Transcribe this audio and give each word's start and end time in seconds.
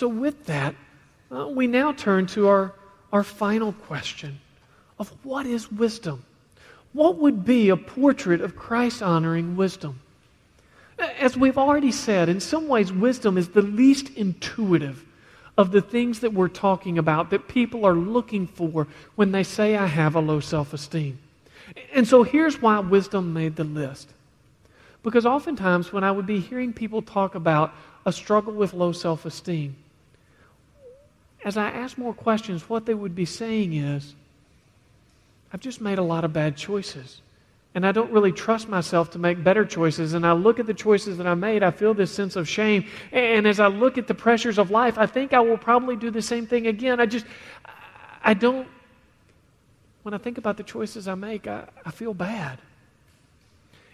So, 0.00 0.08
with 0.08 0.46
that, 0.46 0.74
uh, 1.30 1.48
we 1.48 1.66
now 1.66 1.92
turn 1.92 2.24
to 2.28 2.48
our, 2.48 2.72
our 3.12 3.22
final 3.22 3.74
question 3.74 4.40
of 4.98 5.10
what 5.22 5.44
is 5.44 5.70
wisdom? 5.70 6.24
What 6.94 7.18
would 7.18 7.44
be 7.44 7.68
a 7.68 7.76
portrait 7.76 8.40
of 8.40 8.56
Christ 8.56 9.02
honoring 9.02 9.58
wisdom? 9.58 10.00
As 10.98 11.36
we've 11.36 11.58
already 11.58 11.92
said, 11.92 12.30
in 12.30 12.40
some 12.40 12.66
ways, 12.66 12.90
wisdom 12.90 13.36
is 13.36 13.50
the 13.50 13.60
least 13.60 14.08
intuitive 14.16 15.04
of 15.58 15.70
the 15.70 15.82
things 15.82 16.20
that 16.20 16.32
we're 16.32 16.48
talking 16.48 16.96
about 16.96 17.28
that 17.28 17.46
people 17.46 17.84
are 17.84 17.92
looking 17.92 18.46
for 18.46 18.88
when 19.16 19.32
they 19.32 19.42
say, 19.42 19.76
I 19.76 19.84
have 19.84 20.14
a 20.14 20.20
low 20.20 20.40
self 20.40 20.72
esteem. 20.72 21.18
And 21.92 22.08
so 22.08 22.22
here's 22.22 22.62
why 22.62 22.78
wisdom 22.78 23.34
made 23.34 23.56
the 23.56 23.64
list. 23.64 24.08
Because 25.02 25.26
oftentimes, 25.26 25.92
when 25.92 26.04
I 26.04 26.10
would 26.10 26.26
be 26.26 26.40
hearing 26.40 26.72
people 26.72 27.02
talk 27.02 27.34
about 27.34 27.74
a 28.06 28.12
struggle 28.12 28.52
with 28.52 28.72
low 28.72 28.92
self 28.92 29.26
esteem. 29.26 29.76
As 31.44 31.56
I 31.56 31.70
ask 31.70 31.96
more 31.96 32.14
questions, 32.14 32.68
what 32.68 32.86
they 32.86 32.94
would 32.94 33.14
be 33.14 33.24
saying 33.24 33.72
is, 33.72 34.14
I've 35.52 35.60
just 35.60 35.80
made 35.80 35.98
a 35.98 36.02
lot 36.02 36.24
of 36.24 36.32
bad 36.32 36.56
choices. 36.56 37.20
And 37.74 37.86
I 37.86 37.92
don't 37.92 38.10
really 38.10 38.32
trust 38.32 38.68
myself 38.68 39.12
to 39.12 39.18
make 39.18 39.42
better 39.44 39.64
choices. 39.64 40.12
And 40.14 40.26
I 40.26 40.32
look 40.32 40.58
at 40.58 40.66
the 40.66 40.74
choices 40.74 41.18
that 41.18 41.26
I 41.26 41.34
made, 41.34 41.62
I 41.62 41.70
feel 41.70 41.94
this 41.94 42.12
sense 42.12 42.36
of 42.36 42.48
shame. 42.48 42.84
And 43.12 43.46
as 43.46 43.60
I 43.60 43.68
look 43.68 43.96
at 43.96 44.08
the 44.08 44.14
pressures 44.14 44.58
of 44.58 44.70
life, 44.70 44.98
I 44.98 45.06
think 45.06 45.32
I 45.32 45.40
will 45.40 45.58
probably 45.58 45.96
do 45.96 46.10
the 46.10 46.22
same 46.22 46.46
thing 46.46 46.66
again. 46.66 47.00
I 47.00 47.06
just, 47.06 47.26
I 48.22 48.34
don't, 48.34 48.66
when 50.02 50.14
I 50.14 50.18
think 50.18 50.38
about 50.38 50.56
the 50.56 50.62
choices 50.64 51.06
I 51.06 51.14
make, 51.14 51.46
I, 51.46 51.64
I 51.86 51.90
feel 51.90 52.12
bad. 52.12 52.58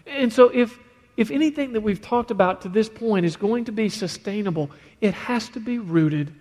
And 0.05 0.31
so 0.33 0.49
if 0.49 0.77
if 1.17 1.31
anything 1.31 1.73
that 1.73 1.81
we've 1.81 2.01
talked 2.01 2.29
about 2.29 2.61
to 2.61 2.69
this 2.69 2.87
point 2.87 3.25
is 3.25 3.35
going 3.35 3.65
to 3.65 3.71
be 3.71 3.89
sustainable, 3.89 4.69
it 5.01 5.15
has 5.15 5.49
to 5.49 5.59
be 5.59 5.79
rooted 5.79 6.31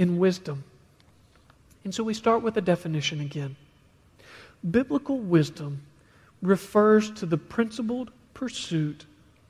in 0.00 0.16
wisdom. 0.16 0.64
And 1.84 1.94
so 1.94 2.02
we 2.02 2.14
start 2.14 2.42
with 2.42 2.56
a 2.56 2.62
definition 2.62 3.20
again. 3.20 3.54
Biblical 4.68 5.18
wisdom 5.18 5.82
refers 6.40 7.10
to 7.12 7.26
the 7.26 7.36
principled 7.36 8.10
pursuit 8.32 9.04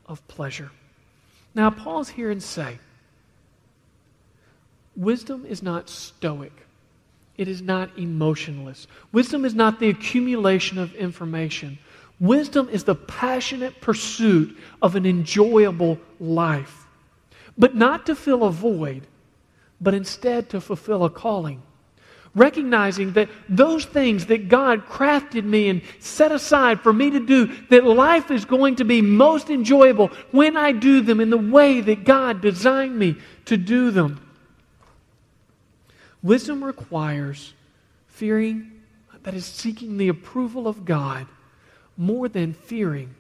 of 0.07 0.27
pleasure. 0.27 0.73
Now, 1.55 1.71
pause 1.71 2.09
here 2.09 2.33
and 2.33 2.43
say 2.43 2.81
wisdom 4.97 5.47
is 5.47 5.63
not 5.63 5.89
stoic, 5.89 6.53
it 7.37 7.47
is 7.47 7.63
not 7.63 7.97
emotionless. 7.97 8.89
Wisdom 9.13 9.45
is 9.45 9.55
not 9.55 9.79
the 9.79 9.89
accumulation 9.89 10.79
of 10.79 10.97
information. 10.97 11.79
Wisdom 12.19 12.69
is 12.71 12.83
the 12.83 12.97
passionate 12.97 13.81
pursuit 13.81 14.59
of 14.83 14.97
an 14.97 15.07
enjoyable 15.07 15.97
life, 16.19 16.89
but 17.57 17.77
not 17.77 18.05
to 18.07 18.17
fill 18.17 18.43
a 18.43 18.51
void, 18.51 19.07
but 19.81 19.95
instead 19.95 20.51
to 20.51 20.61
fulfill 20.61 21.05
a 21.05 21.11
calling. 21.11 21.63
Recognizing 22.35 23.15
that 23.15 23.29
those 23.49 23.85
things 23.85 24.27
that 24.27 24.49
God 24.49 24.87
crafted 24.87 25.45
me 25.45 25.69
and 25.69 25.83
set 25.99 26.31
aside 26.31 26.81
for 26.81 26.93
me 26.93 27.11
to 27.11 27.27
do, 27.27 27.47
that 27.71 27.85
life 27.85 28.31
is 28.31 28.45
going 28.45 28.77
to 28.77 28.85
be 28.85 29.03
most 29.03 29.51
enjoyable 29.51 30.09
when 30.31 30.57
I 30.57 30.71
do 30.71 31.01
them 31.01 31.21
in 31.21 31.31
the 31.31 31.37
way 31.37 31.81
that 31.81 32.05
God 32.05 32.41
designed 32.41 32.97
me 32.97 33.17
to 33.47 33.57
do 33.57 33.91
them. 33.91 34.25
Wisdom 36.23 36.63
requires 36.63 37.55
fearing, 38.07 38.81
that 39.23 39.35
is, 39.35 39.45
seeking 39.45 39.97
the 39.97 40.09
approval 40.09 40.69
of 40.69 40.85
God 40.85 41.27
more 41.97 42.29
than 42.29 42.53
fearing, 42.53 43.15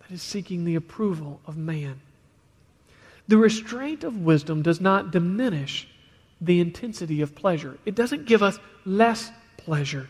that 0.00 0.12
is 0.12 0.22
seeking 0.22 0.64
the 0.64 0.74
approval 0.74 1.40
of 1.46 1.56
man. 1.56 2.00
The 3.28 3.36
restraint 3.36 4.02
of 4.02 4.22
wisdom 4.22 4.62
does 4.62 4.80
not 4.80 5.12
diminish 5.12 5.88
the 6.40 6.60
intensity 6.60 7.20
of 7.20 7.34
pleasure. 7.34 7.78
It 7.84 7.94
doesn't 7.94 8.26
give 8.26 8.42
us 8.42 8.58
less 8.84 9.30
pleasure, 9.56 10.08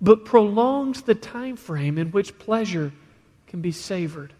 but 0.00 0.24
prolongs 0.24 1.02
the 1.02 1.14
time 1.14 1.56
frame 1.56 1.98
in 1.98 2.10
which 2.10 2.38
pleasure 2.38 2.92
can 3.46 3.60
be 3.60 3.72
savored 3.72 4.32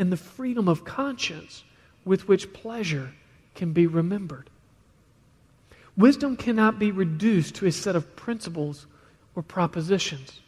and 0.00 0.10
the 0.10 0.16
freedom 0.16 0.66
of 0.66 0.84
conscience 0.84 1.62
with 2.06 2.26
which 2.26 2.54
pleasure 2.54 3.12
can 3.54 3.72
be 3.72 3.86
remembered. 3.86 4.48
Wisdom 5.94 6.36
cannot 6.36 6.78
be 6.78 6.90
reduced 6.90 7.54
to 7.56 7.66
a 7.66 7.72
set 7.72 7.94
of 7.94 8.16
principles 8.16 8.86
or 9.36 9.42
propositions. 9.42 10.40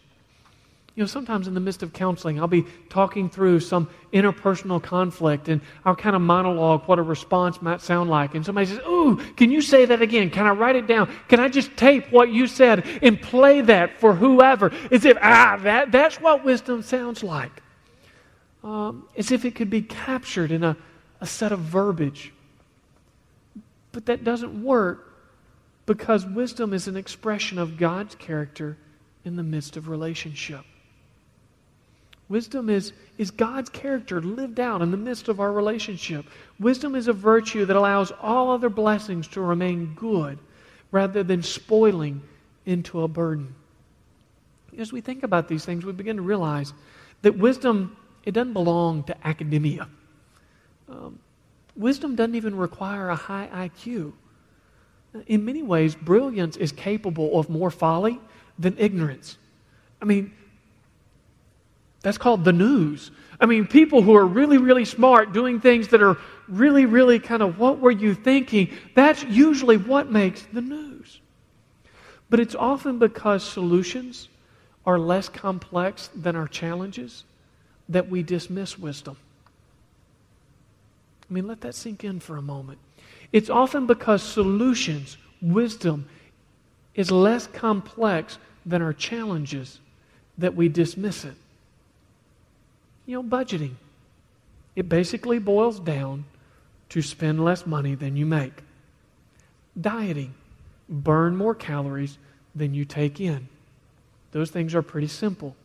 You 0.95 1.03
know, 1.03 1.07
sometimes 1.07 1.49
in 1.49 1.55
the 1.55 1.61
midst 1.61 1.83
of 1.83 1.95
counseling, 1.95 2.39
I'll 2.39 2.47
be 2.47 2.67
talking 2.91 3.31
through 3.31 3.61
some 3.61 3.89
interpersonal 4.13 4.83
conflict 4.83 5.49
and 5.49 5.63
I'll 5.87 5.97
kind 5.97 6.15
of 6.15 6.21
monologue 6.21 6.83
what 6.87 6.99
a 6.99 7.03
response 7.03 7.63
might 7.63 7.81
sound 7.81 8.11
like. 8.11 8.35
And 8.35 8.45
somebody 8.45 8.67
says, 8.67 8.81
Ooh, 8.87 9.17
can 9.37 9.51
you 9.51 9.63
say 9.63 9.87
that 9.87 10.03
again? 10.03 10.29
Can 10.29 10.45
I 10.45 10.51
write 10.51 10.77
it 10.77 10.87
down? 10.87 11.11
Can 11.29 11.41
I 11.41 11.49
just 11.49 11.75
tape 11.79 12.13
what 12.13 12.29
you 12.29 12.47
said 12.47 12.87
and 13.01 13.21
play 13.21 13.63
that 13.63 14.01
for 14.01 14.15
whoever? 14.15 14.71
As 14.91 15.07
if, 15.07 15.17
ah, 15.23 15.59
that, 15.63 15.93
that's 15.93 16.21
what 16.21 16.45
wisdom 16.45 16.83
sounds 16.83 17.23
like. 17.23 17.63
Um, 18.63 19.09
as 19.17 19.33
if 19.33 19.47
it 19.47 19.55
could 19.55 19.71
be 19.71 19.81
captured 19.81 20.53
in 20.53 20.63
a, 20.63 20.77
a 21.23 21.27
set 21.27 21.53
of 21.53 21.61
verbiage. 21.61 22.35
But 23.93 24.07
that 24.07 24.25
doesn't 24.25 24.63
work 24.63 25.11
because 25.87 26.27
wisdom 26.27 26.75
is 26.75 26.87
an 26.87 26.99
expression 26.99 27.59
of 27.59 27.79
God's 27.79 28.15
character 28.15 28.77
in 29.25 29.37
the 29.37 29.43
midst 29.43 29.79
of 29.79 29.89
relationship. 29.89 30.65
Wisdom 32.33 32.71
is, 32.71 32.95
is 33.19 33.31
God's 33.31 33.69
character 33.69 34.23
lived 34.23 34.59
out 34.59 34.81
in 34.81 34.91
the 34.91 34.97
midst 34.97 35.29
of 35.29 35.39
our 35.39 35.53
relationship. 35.53 36.25
Wisdom 36.59 36.95
is 36.95 37.07
a 37.07 37.13
virtue 37.13 37.67
that 37.67 37.77
allows 37.77 38.11
all 38.23 38.51
other 38.51 38.71
blessings 38.71 39.29
to 39.29 39.43
remain 39.43 39.93
good 39.95 40.39
rather 40.93 41.23
than 41.23 41.43
spoiling 41.43 42.23
into 42.65 43.03
a 43.03 43.09
burden. 43.09 43.55
As 44.79 44.95
we 44.95 45.03
think 45.03 45.25
about 45.25 45.47
these 45.47 45.67
things, 45.67 45.85
we 45.85 45.93
begin 45.93 46.17
to 46.17 46.23
realize 46.23 46.73
that 47.21 47.37
wisdom, 47.37 47.95
it 48.25 48.33
doesn't 48.33 48.55
belong 48.55 49.05
to 49.05 49.27
academia. 49.27 49.87
Um, 50.89 51.19
wisdom 51.77 52.17
doesn't 52.17 52.35
even 52.35 52.57
require 52.57 53.11
a 53.11 53.15
high 53.15 53.69
IQ. 53.69 54.15
In 55.27 55.45
many 55.45 55.63
ways, 55.63 55.95
brilliance 55.95 56.57
is 56.57 56.73
capable 56.73 57.39
of 57.39 57.51
more 57.51 57.71
folly 57.71 58.19
than 58.59 58.75
ignorance. 58.79 59.37
I 60.01 60.07
mean, 60.07 60.33
that's 62.03 62.19
called 62.19 62.45
the 62.45 62.53
news. 62.53 63.11
I 63.41 63.47
mean, 63.47 63.67
people 63.67 64.03
who 64.03 64.15
are 64.15 64.27
really, 64.27 64.59
really 64.59 64.85
smart 64.85 65.33
doing 65.33 65.61
things 65.61 65.89
that 65.89 66.03
are 66.03 66.19
really, 66.49 66.87
really 66.87 67.19
kind 67.19 67.43
of 67.43 67.59
what 67.59 67.79
were 67.79 67.91
you 67.91 68.15
thinking? 68.15 68.71
That's 68.95 69.25
usually 69.25 69.77
what 69.77 70.11
makes 70.11 70.43
the 70.53 70.61
news. 70.61 71.21
But 72.31 72.41
it's 72.41 72.55
often 72.55 72.99
because 72.99 73.43
solutions 73.45 74.29
are 74.87 74.99
less 74.99 75.29
complex 75.29 76.09
than 76.15 76.37
our 76.37 76.49
challenges 76.49 77.25
that 77.89 78.09
we 78.09 78.23
dismiss 78.23 78.79
wisdom. 78.79 79.17
I 81.29 81.35
mean, 81.35 81.47
let 81.47 81.61
that 81.63 81.75
sink 81.75 82.05
in 82.05 82.21
for 82.21 82.37
a 82.37 82.43
moment. 82.43 82.79
It's 83.33 83.49
often 83.49 83.87
because 83.87 84.23
solutions, 84.23 85.17
wisdom, 85.41 86.07
is 86.95 87.11
less 87.11 87.47
complex 87.47 88.39
than 88.67 88.83
our 88.83 88.93
challenges 88.93 89.81
that 90.39 90.55
we 90.55 90.69
dismiss 90.69 91.25
it. 91.25 91.35
You 93.07 93.17
know, 93.17 93.23
budgeting. 93.23 93.75
It 94.77 94.89
basically 94.89 95.39
boils 95.39 95.81
down 95.81 96.25
to 96.91 97.03
spend 97.03 97.45
less 97.45 97.67
money 97.67 97.95
than 97.95 98.17
you 98.17 98.27
make. 98.27 98.53
Dieting. 99.81 100.35
Burn 100.89 101.37
more 101.37 101.55
calories 101.55 102.19
than 102.55 102.75
you 102.75 102.85
take 102.85 103.21
in. 103.21 103.49
Those 104.33 104.51
things 104.51 104.75
are 104.75 104.83
pretty 104.83 105.07
simple. 105.07 105.57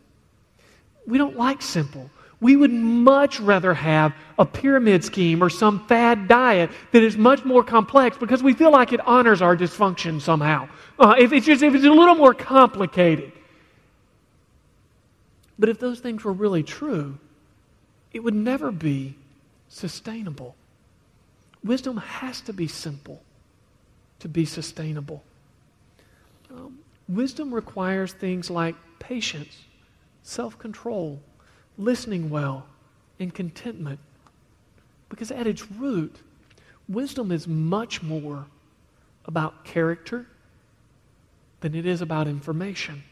We 1.06 1.18
don't 1.18 1.38
like 1.38 1.62
simple. 1.62 2.10
We 2.40 2.56
would 2.56 2.72
much 2.72 3.40
rather 3.40 3.74
have 3.74 4.14
a 4.38 4.46
pyramid 4.46 5.04
scheme 5.04 5.42
or 5.42 5.50
some 5.50 5.86
fad 5.88 6.28
diet 6.28 6.70
that 6.92 7.02
is 7.02 7.18
much 7.18 7.44
more 7.44 7.64
complex 7.64 8.18
because 8.18 8.44
we 8.44 8.54
feel 8.54 8.72
like 8.72 8.94
it 8.94 9.00
honors 9.08 9.42
our 9.42 9.58
dysfunction 9.58 10.22
somehow. 10.22 10.70
Uh, 11.00 11.16
if 11.18 11.34
it's 11.34 11.46
just 11.46 11.64
if 11.64 11.74
it's 11.74 11.86
a 11.86 11.90
little 11.90 12.16
more 12.16 12.34
complicated. 12.34 13.32
But 15.58 15.70
if 15.70 15.80
those 15.80 16.00
things 16.00 16.24
were 16.24 16.34
really 16.34 16.62
true, 16.62 17.18
it 18.18 18.24
would 18.24 18.34
never 18.34 18.72
be 18.72 19.14
sustainable. 19.70 20.56
Wisdom 21.64 21.98
has 21.98 22.42
to 22.42 22.52
be 22.52 22.68
simple 22.68 23.22
to 24.18 24.28
be 24.28 24.44
sustainable. 24.44 25.24
Um, 26.50 26.80
wisdom 27.08 27.54
requires 27.54 28.14
things 28.14 28.50
like 28.50 28.74
patience, 28.98 29.66
self 30.24 30.58
control, 30.58 31.22
listening 31.78 32.32
well, 32.32 32.66
and 33.20 33.32
contentment. 33.32 34.00
Because 35.10 35.30
at 35.30 35.46
its 35.46 35.72
root, 35.72 36.16
wisdom 36.90 37.32
is 37.32 37.48
much 37.48 38.02
more 38.02 38.48
about 39.26 39.64
character 39.64 40.26
than 41.60 41.76
it 41.76 41.86
is 41.86 42.02
about 42.02 42.28
information. 42.28 43.04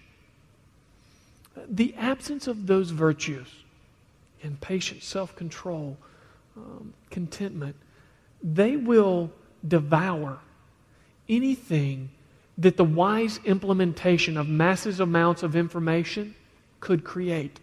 The 1.68 1.94
absence 1.94 2.48
of 2.48 2.66
those 2.66 2.90
virtues, 2.90 3.50
and 4.46 4.60
patience, 4.62 5.06
self 5.06 5.36
control, 5.36 5.98
um, 6.56 6.94
contentment, 7.10 7.76
they 8.42 8.78
will 8.78 9.32
devour 9.68 10.40
anything 11.28 12.10
that 12.58 12.78
the 12.78 12.84
wise 12.84 13.40
implementation 13.44 14.38
of 14.38 14.48
massive 14.48 15.00
amounts 15.00 15.44
of 15.44 15.56
information 15.56 16.36
could 16.80 17.04
create. 17.04 17.60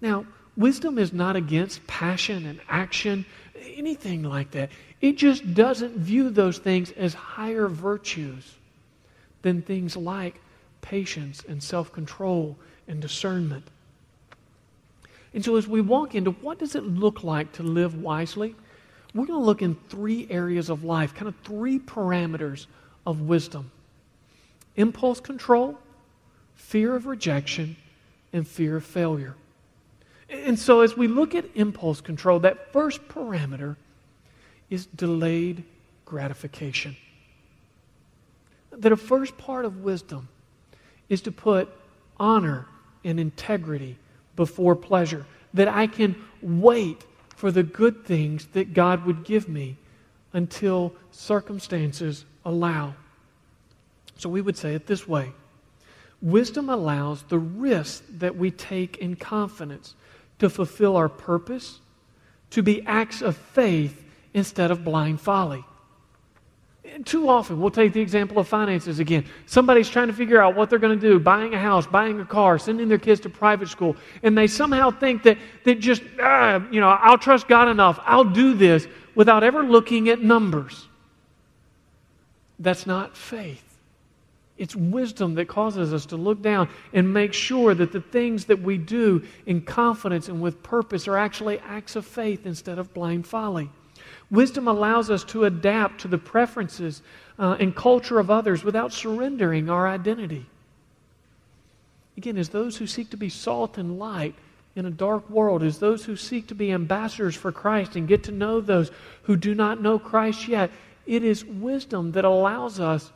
Now, 0.00 0.26
wisdom 0.56 0.98
is 0.98 1.12
not 1.12 1.36
against 1.36 1.86
passion 1.86 2.44
and 2.44 2.60
action, 2.68 3.24
anything 3.76 4.24
like 4.24 4.50
that. 4.50 4.70
It 5.00 5.16
just 5.16 5.54
doesn't 5.54 5.96
view 5.96 6.30
those 6.30 6.58
things 6.58 6.90
as 6.92 7.14
higher 7.14 7.68
virtues 7.68 8.56
than 9.42 9.62
things 9.62 9.96
like 9.96 10.40
patience 10.80 11.42
and 11.48 11.62
self 11.62 11.92
control 11.92 12.56
and 12.86 13.00
discernment. 13.00 13.64
And 15.34 15.44
so, 15.44 15.56
as 15.56 15.66
we 15.66 15.80
walk 15.80 16.14
into 16.14 16.32
what 16.32 16.58
does 16.58 16.74
it 16.74 16.84
look 16.84 17.24
like 17.24 17.52
to 17.52 17.62
live 17.62 17.94
wisely, 17.94 18.54
we're 19.14 19.26
going 19.26 19.40
to 19.40 19.44
look 19.44 19.62
in 19.62 19.76
three 19.88 20.26
areas 20.30 20.70
of 20.70 20.84
life, 20.84 21.14
kind 21.14 21.28
of 21.28 21.34
three 21.44 21.78
parameters 21.78 22.66
of 23.06 23.22
wisdom 23.22 23.70
impulse 24.76 25.20
control, 25.20 25.78
fear 26.54 26.96
of 26.96 27.06
rejection, 27.06 27.76
and 28.32 28.46
fear 28.46 28.76
of 28.76 28.84
failure. 28.84 29.34
And 30.30 30.58
so, 30.58 30.80
as 30.80 30.96
we 30.96 31.08
look 31.08 31.34
at 31.34 31.44
impulse 31.54 32.00
control, 32.00 32.40
that 32.40 32.72
first 32.72 33.06
parameter 33.08 33.76
is 34.70 34.86
delayed 34.86 35.64
gratification. 36.06 36.96
That 38.70 38.92
a 38.92 38.96
first 38.96 39.36
part 39.36 39.66
of 39.66 39.84
wisdom 39.84 40.28
is 41.10 41.20
to 41.22 41.32
put 41.32 41.68
honor 42.18 42.66
and 43.04 43.20
integrity 43.20 43.98
before 44.36 44.76
pleasure. 44.76 45.26
That 45.54 45.68
I 45.68 45.86
can 45.86 46.16
wait 46.40 47.04
for 47.36 47.50
the 47.50 47.62
good 47.62 48.04
things 48.04 48.46
that 48.52 48.72
God 48.72 49.04
would 49.04 49.24
give 49.24 49.48
me 49.48 49.76
until 50.32 50.94
circumstances 51.10 52.24
allow. 52.44 52.94
So 54.16 54.28
we 54.28 54.40
would 54.40 54.56
say 54.56 54.74
it 54.74 54.86
this 54.86 55.06
way 55.06 55.32
Wisdom 56.20 56.70
allows 56.70 57.24
the 57.24 57.38
risk 57.38 58.04
that 58.18 58.36
we 58.36 58.50
take 58.50 58.98
in 58.98 59.16
confidence 59.16 59.96
to 60.38 60.48
fulfill 60.48 60.96
our 60.96 61.08
purpose, 61.08 61.80
to 62.50 62.62
be 62.62 62.82
acts 62.86 63.22
of 63.22 63.36
faith 63.36 64.04
instead 64.32 64.70
of 64.70 64.84
blind 64.84 65.20
folly. 65.20 65.64
Too 67.04 67.28
often, 67.28 67.60
we'll 67.60 67.70
take 67.70 67.92
the 67.92 68.00
example 68.00 68.38
of 68.40 68.48
finances 68.48 68.98
again. 68.98 69.24
Somebody's 69.46 69.88
trying 69.88 70.08
to 70.08 70.12
figure 70.12 70.42
out 70.42 70.56
what 70.56 70.68
they're 70.68 70.80
going 70.80 70.98
to 70.98 71.08
do 71.08 71.20
buying 71.20 71.54
a 71.54 71.58
house, 71.58 71.86
buying 71.86 72.20
a 72.20 72.24
car, 72.24 72.58
sending 72.58 72.88
their 72.88 72.98
kids 72.98 73.20
to 73.20 73.28
private 73.28 73.68
school, 73.68 73.96
and 74.24 74.36
they 74.36 74.48
somehow 74.48 74.90
think 74.90 75.22
that, 75.22 75.38
that 75.64 75.76
just, 75.76 76.02
ah, 76.20 76.60
you 76.72 76.80
know, 76.80 76.88
I'll 76.88 77.18
trust 77.18 77.46
God 77.46 77.68
enough, 77.68 78.00
I'll 78.04 78.24
do 78.24 78.54
this 78.54 78.88
without 79.14 79.44
ever 79.44 79.62
looking 79.62 80.08
at 80.08 80.20
numbers. 80.22 80.88
That's 82.58 82.86
not 82.86 83.16
faith. 83.16 83.72
It's 84.58 84.74
wisdom 84.76 85.34
that 85.36 85.46
causes 85.46 85.94
us 85.94 86.06
to 86.06 86.16
look 86.16 86.42
down 86.42 86.68
and 86.92 87.12
make 87.12 87.32
sure 87.32 87.74
that 87.74 87.92
the 87.92 88.00
things 88.00 88.44
that 88.46 88.60
we 88.60 88.76
do 88.76 89.22
in 89.46 89.62
confidence 89.62 90.28
and 90.28 90.42
with 90.42 90.62
purpose 90.62 91.08
are 91.08 91.16
actually 91.16 91.58
acts 91.60 91.96
of 91.96 92.04
faith 92.04 92.44
instead 92.44 92.78
of 92.78 92.92
blind 92.92 93.26
folly. 93.26 93.70
Wisdom 94.32 94.66
allows 94.66 95.10
us 95.10 95.24
to 95.24 95.44
adapt 95.44 96.00
to 96.00 96.08
the 96.08 96.16
preferences 96.16 97.02
uh, 97.38 97.56
and 97.60 97.76
culture 97.76 98.18
of 98.18 98.30
others 98.30 98.64
without 98.64 98.90
surrendering 98.90 99.68
our 99.68 99.86
identity. 99.86 100.46
Again, 102.16 102.38
as 102.38 102.48
those 102.48 102.78
who 102.78 102.86
seek 102.86 103.10
to 103.10 103.18
be 103.18 103.28
salt 103.28 103.76
and 103.76 103.98
light 103.98 104.34
in 104.74 104.86
a 104.86 104.90
dark 104.90 105.28
world, 105.28 105.62
as 105.62 105.78
those 105.78 106.06
who 106.06 106.16
seek 106.16 106.46
to 106.46 106.54
be 106.54 106.72
ambassadors 106.72 107.36
for 107.36 107.52
Christ 107.52 107.94
and 107.94 108.08
get 108.08 108.24
to 108.24 108.32
know 108.32 108.62
those 108.62 108.90
who 109.24 109.36
do 109.36 109.54
not 109.54 109.82
know 109.82 109.98
Christ 109.98 110.48
yet, 110.48 110.70
it 111.06 111.22
is 111.22 111.44
wisdom 111.44 112.12
that 112.12 112.24
allows 112.24 112.80
us 112.80 113.12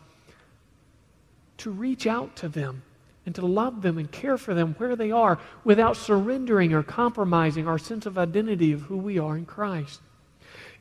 to 1.59 1.71
reach 1.71 2.07
out 2.07 2.37
to 2.37 2.49
them 2.51 2.83
and 3.25 3.35
to 3.35 3.47
love 3.47 3.81
them 3.81 3.97
and 3.97 4.13
care 4.13 4.37
for 4.37 4.53
them 4.53 4.75
where 4.77 4.97
they 4.97 5.11
are 5.11 5.39
without 5.65 5.97
surrendering 5.97 6.75
or 6.75 6.83
compromising 6.83 7.67
our 7.67 7.79
sense 7.79 8.05
of 8.05 8.19
identity 8.19 8.73
of 8.73 8.83
who 8.83 8.99
we 8.99 9.19
are 9.19 9.37
in 9.39 9.47
Christ. 9.47 10.01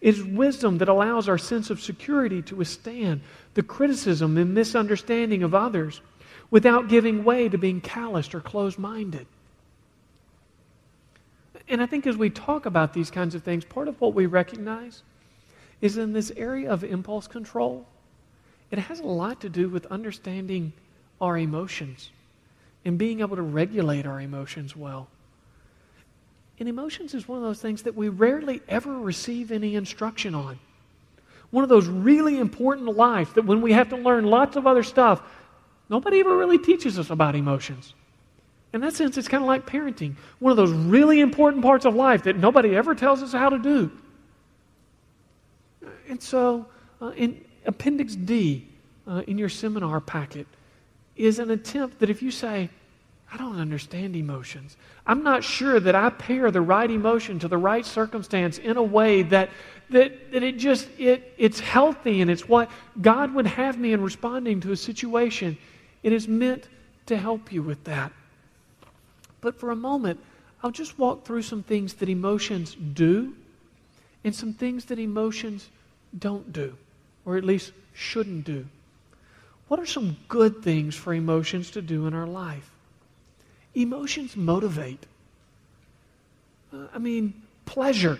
It's 0.05 0.21
wisdom 0.21 0.77
that 0.77 0.87
allows 0.87 1.27
our 1.27 1.39
sense 1.39 1.71
of 1.71 1.81
security 1.81 2.43
to 2.43 2.55
withstand 2.55 3.21
the 3.55 3.63
criticism 3.63 4.37
and 4.37 4.53
misunderstanding 4.53 5.41
of 5.41 5.55
others 5.55 5.99
without 6.51 6.89
giving 6.89 7.23
way 7.23 7.49
to 7.49 7.57
being 7.57 7.81
calloused 7.81 8.35
or 8.35 8.39
closed 8.39 8.77
minded. 8.77 9.25
And 11.67 11.81
I 11.81 11.87
think 11.87 12.05
as 12.05 12.17
we 12.17 12.29
talk 12.29 12.67
about 12.67 12.93
these 12.93 13.09
kinds 13.09 13.33
of 13.33 13.41
things, 13.41 13.65
part 13.65 13.87
of 13.87 13.99
what 13.99 14.13
we 14.13 14.27
recognize 14.27 15.01
is 15.81 15.97
in 15.97 16.13
this 16.13 16.31
area 16.37 16.71
of 16.71 16.83
impulse 16.83 17.25
control, 17.25 17.87
it 18.69 18.77
has 18.77 18.99
a 18.99 19.07
lot 19.07 19.41
to 19.41 19.49
do 19.49 19.69
with 19.69 19.87
understanding 19.87 20.71
our 21.19 21.35
emotions 21.35 22.11
and 22.85 22.99
being 22.99 23.21
able 23.21 23.37
to 23.37 23.41
regulate 23.41 24.05
our 24.05 24.21
emotions 24.21 24.75
well. 24.75 25.07
And 26.59 26.69
emotions 26.69 27.13
is 27.13 27.27
one 27.27 27.37
of 27.37 27.43
those 27.43 27.61
things 27.61 27.83
that 27.83 27.95
we 27.95 28.09
rarely 28.09 28.61
ever 28.67 28.97
receive 28.97 29.51
any 29.51 29.75
instruction 29.75 30.33
on. 30.33 30.57
One 31.51 31.63
of 31.63 31.69
those 31.69 31.87
really 31.87 32.37
important 32.37 32.95
life 32.95 33.33
that 33.35 33.45
when 33.45 33.61
we 33.61 33.73
have 33.73 33.89
to 33.89 33.97
learn 33.97 34.25
lots 34.25 34.55
of 34.55 34.65
other 34.65 34.83
stuff, 34.83 35.21
nobody 35.89 36.19
ever 36.19 36.35
really 36.35 36.57
teaches 36.57 36.97
us 36.97 37.09
about 37.09 37.35
emotions. 37.35 37.93
In 38.73 38.81
that 38.81 38.93
sense, 38.93 39.17
it's 39.17 39.27
kind 39.27 39.43
of 39.43 39.47
like 39.47 39.65
parenting. 39.65 40.15
One 40.39 40.51
of 40.51 40.57
those 40.57 40.71
really 40.71 41.21
important 41.21 41.63
parts 41.63 41.85
of 41.85 41.95
life 41.95 42.23
that 42.23 42.37
nobody 42.37 42.75
ever 42.75 42.93
tells 42.93 43.23
us 43.23 43.31
how 43.31 43.49
to 43.49 43.59
do. 43.59 43.91
And 46.09 46.21
so, 46.21 46.65
uh, 47.01 47.11
in 47.15 47.43
Appendix 47.65 48.15
D 48.15 48.67
uh, 49.07 49.23
in 49.27 49.37
your 49.37 49.49
seminar 49.49 50.01
packet 50.01 50.47
is 51.15 51.39
an 51.39 51.51
attempt 51.51 51.99
that 51.99 52.09
if 52.09 52.21
you 52.21 52.31
say, 52.31 52.69
I 53.35 53.37
don't 53.37 53.59
understand 53.59 54.15
emotions. 54.15 54.77
I'm 55.05 55.21
not 55.21 55.43
sure 55.43 55.77
that 55.77 55.93
I 55.93 56.09
pair 56.09 56.51
the 56.51 56.61
right 56.61 56.89
emotion 56.89 57.37
to 57.39 57.49
the 57.49 57.57
right 57.57 57.85
circumstance 57.85 58.59
in 58.59 58.77
a 58.77 58.83
way 58.83 59.23
that, 59.23 59.49
that, 59.89 60.31
that 60.31 60.41
it 60.41 60.57
just 60.57 60.87
it, 60.97 61.33
it's 61.37 61.59
healthy 61.59 62.21
and 62.21 62.31
it's 62.31 62.47
what 62.47 62.71
God 63.01 63.33
would 63.33 63.45
have 63.45 63.77
me 63.77 63.91
in 63.91 63.99
responding 63.99 64.61
to 64.61 64.71
a 64.71 64.77
situation. 64.77 65.57
It 66.01 66.13
is 66.13 66.29
meant 66.29 66.69
to 67.07 67.17
help 67.17 67.51
you 67.51 67.61
with 67.61 67.83
that. 67.83 68.13
But 69.41 69.59
for 69.59 69.71
a 69.71 69.75
moment, 69.75 70.21
I'll 70.63 70.71
just 70.71 70.97
walk 70.97 71.25
through 71.25 71.41
some 71.41 71.61
things 71.61 71.95
that 71.95 72.07
emotions 72.07 72.73
do 72.73 73.35
and 74.23 74.33
some 74.33 74.53
things 74.53 74.85
that 74.85 74.97
emotions 74.97 75.67
don't 76.17 76.53
do, 76.53 76.77
or 77.25 77.35
at 77.35 77.43
least 77.43 77.73
shouldn't 77.93 78.45
do. 78.45 78.65
What 79.67 79.81
are 79.81 79.85
some 79.85 80.15
good 80.29 80.63
things 80.63 80.95
for 80.95 81.13
emotions 81.13 81.71
to 81.71 81.81
do 81.81 82.07
in 82.07 82.13
our 82.13 82.27
life? 82.27 82.71
Emotions 83.75 84.35
motivate. 84.35 85.05
Uh, 86.73 86.87
I 86.93 86.97
mean, 86.97 87.33
pleasure. 87.65 88.19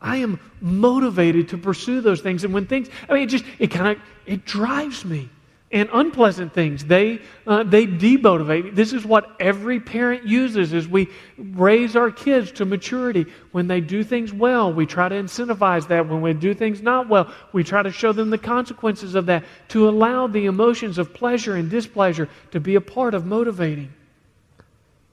I 0.00 0.18
am 0.18 0.38
motivated 0.60 1.48
to 1.48 1.58
pursue 1.58 2.00
those 2.00 2.20
things. 2.20 2.44
And 2.44 2.54
when 2.54 2.66
things, 2.66 2.88
I 3.08 3.14
mean, 3.14 3.22
it 3.24 3.30
just, 3.30 3.44
it 3.58 3.70
kind 3.70 3.96
of, 3.96 4.02
it 4.26 4.44
drives 4.44 5.04
me. 5.04 5.28
And 5.70 5.90
unpleasant 5.92 6.54
things, 6.54 6.82
they, 6.82 7.20
uh, 7.46 7.62
they 7.62 7.86
demotivate. 7.86 8.74
This 8.74 8.94
is 8.94 9.04
what 9.04 9.36
every 9.38 9.80
parent 9.80 10.24
uses 10.24 10.72
as 10.72 10.88
we 10.88 11.08
raise 11.36 11.94
our 11.94 12.10
kids 12.10 12.52
to 12.52 12.64
maturity. 12.64 13.26
When 13.52 13.68
they 13.68 13.82
do 13.82 14.02
things 14.02 14.32
well, 14.32 14.72
we 14.72 14.86
try 14.86 15.10
to 15.10 15.14
incentivize 15.14 15.86
that. 15.88 16.08
When 16.08 16.22
we 16.22 16.32
do 16.32 16.54
things 16.54 16.80
not 16.80 17.10
well, 17.10 17.30
we 17.52 17.64
try 17.64 17.82
to 17.82 17.90
show 17.90 18.12
them 18.12 18.30
the 18.30 18.38
consequences 18.38 19.14
of 19.14 19.26
that 19.26 19.44
to 19.68 19.90
allow 19.90 20.26
the 20.26 20.46
emotions 20.46 20.96
of 20.96 21.12
pleasure 21.12 21.56
and 21.56 21.68
displeasure 21.68 22.30
to 22.52 22.60
be 22.60 22.76
a 22.76 22.80
part 22.80 23.12
of 23.12 23.26
motivating. 23.26 23.92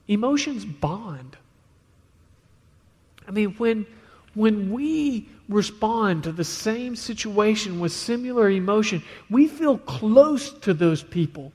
Emotions 0.08 0.64
bond. 0.64 1.36
I 3.26 3.30
mean, 3.32 3.54
when, 3.58 3.86
when 4.34 4.70
we 4.70 5.28
respond 5.48 6.24
to 6.24 6.32
the 6.32 6.44
same 6.44 6.94
situation 6.94 7.80
with 7.80 7.92
similar 7.92 8.50
emotion, 8.50 9.02
we 9.28 9.48
feel 9.48 9.78
close 9.78 10.50
to 10.60 10.74
those 10.74 11.02
people. 11.02 11.52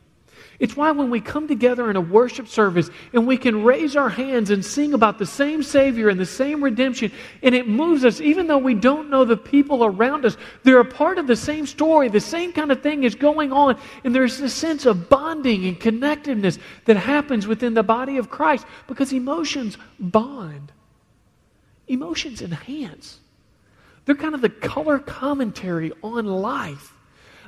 It's 0.61 0.77
why 0.77 0.91
when 0.91 1.09
we 1.09 1.21
come 1.21 1.47
together 1.47 1.89
in 1.89 1.95
a 1.95 2.01
worship 2.01 2.47
service 2.47 2.91
and 3.13 3.25
we 3.25 3.35
can 3.35 3.63
raise 3.63 3.95
our 3.95 4.09
hands 4.09 4.51
and 4.51 4.63
sing 4.63 4.93
about 4.93 5.17
the 5.17 5.25
same 5.25 5.63
Savior 5.63 6.07
and 6.07 6.19
the 6.19 6.25
same 6.25 6.63
redemption, 6.63 7.11
and 7.41 7.55
it 7.55 7.67
moves 7.67 8.05
us, 8.05 8.21
even 8.21 8.45
though 8.45 8.59
we 8.59 8.75
don't 8.75 9.09
know 9.09 9.25
the 9.25 9.35
people 9.35 9.83
around 9.83 10.23
us, 10.23 10.37
they're 10.61 10.79
a 10.79 10.85
part 10.85 11.17
of 11.17 11.25
the 11.25 11.35
same 11.35 11.65
story. 11.65 12.09
The 12.09 12.19
same 12.19 12.53
kind 12.53 12.71
of 12.71 12.83
thing 12.83 13.05
is 13.05 13.15
going 13.15 13.51
on, 13.51 13.79
and 14.03 14.13
there's 14.13 14.37
this 14.37 14.53
sense 14.53 14.85
of 14.85 15.09
bonding 15.09 15.65
and 15.65 15.79
connectedness 15.79 16.59
that 16.85 16.95
happens 16.95 17.47
within 17.47 17.73
the 17.73 17.81
body 17.81 18.17
of 18.17 18.29
Christ 18.29 18.67
because 18.85 19.11
emotions 19.11 19.79
bond, 19.99 20.71
emotions 21.87 22.43
enhance. 22.43 23.19
They're 24.05 24.13
kind 24.13 24.35
of 24.35 24.41
the 24.41 24.49
color 24.49 24.99
commentary 24.99 25.91
on 26.03 26.27
life. 26.27 26.93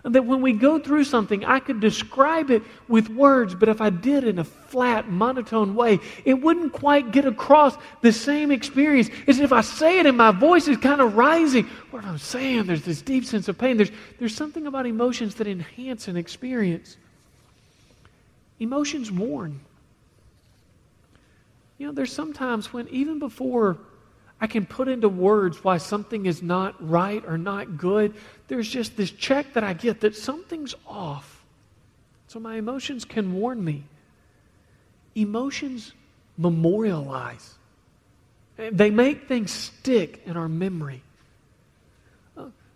That 0.04 0.26
when 0.26 0.42
we 0.42 0.52
go 0.52 0.80
through 0.80 1.06
something, 1.06 1.46
I 1.46 1.60
could 1.60 1.80
describe 1.80 2.52
it 2.52 2.62
with 2.90 3.08
words, 3.08 3.56
but 3.56 3.70
if 3.70 3.80
I 3.80 3.90
did 3.90 4.26
in 4.26 4.38
a 4.38 4.44
flat, 4.44 5.10
monotone 5.10 5.76
way, 5.76 6.02
it 6.26 6.34
wouldn't 6.34 6.74
quite 6.74 7.12
get 7.14 7.24
across 7.24 7.78
the 8.02 8.12
same 8.12 8.52
experience 8.52 9.10
as 9.28 9.40
if 9.40 9.54
I 9.54 9.62
say 9.62 10.00
it 10.00 10.06
and 10.06 10.18
my 10.18 10.32
voice 10.32 10.68
is 10.68 10.76
kind 10.76 11.00
of 11.00 11.16
rising. 11.16 11.68
What 11.92 12.04
I'm 12.04 12.18
saying, 12.18 12.66
there's 12.66 12.84
this 12.84 13.02
deep 13.02 13.24
sense 13.24 13.48
of 13.48 13.58
pain. 13.58 13.78
There's, 13.78 13.92
there's 14.20 14.36
something 14.36 14.68
about 14.68 14.86
emotions 14.86 15.36
that 15.36 15.48
enhance 15.48 16.10
an 16.10 16.18
experience. 16.18 16.98
Emotions 18.60 19.10
warn. 19.10 19.62
You 21.78 21.88
know, 21.88 21.94
there's 21.94 22.12
sometimes 22.12 22.74
when, 22.74 22.90
even 22.90 23.20
before 23.20 23.78
I 24.44 24.48
can 24.48 24.66
put 24.66 24.90
into 24.90 25.08
words 25.08 25.64
why 25.64 25.78
something 25.78 26.26
is 26.26 26.44
not 26.44 26.76
right 26.86 27.24
or 27.26 27.38
not 27.38 27.78
good. 27.78 28.14
There's 28.50 28.68
just 28.68 28.98
this 28.98 29.10
check 29.10 29.54
that 29.54 29.64
I 29.64 29.72
get 29.72 30.02
that 30.02 30.18
something's 30.18 30.76
off. 30.86 31.46
So 32.28 32.42
my 32.42 32.56
emotions 32.56 33.06
can 33.06 33.36
warn 33.36 33.64
me. 33.64 33.86
Emotions 35.16 35.94
memorialize, 36.38 37.56
they 38.58 38.90
make 38.90 39.30
things 39.30 39.50
stick 39.50 40.22
in 40.26 40.36
our 40.36 40.50
memory 40.50 41.04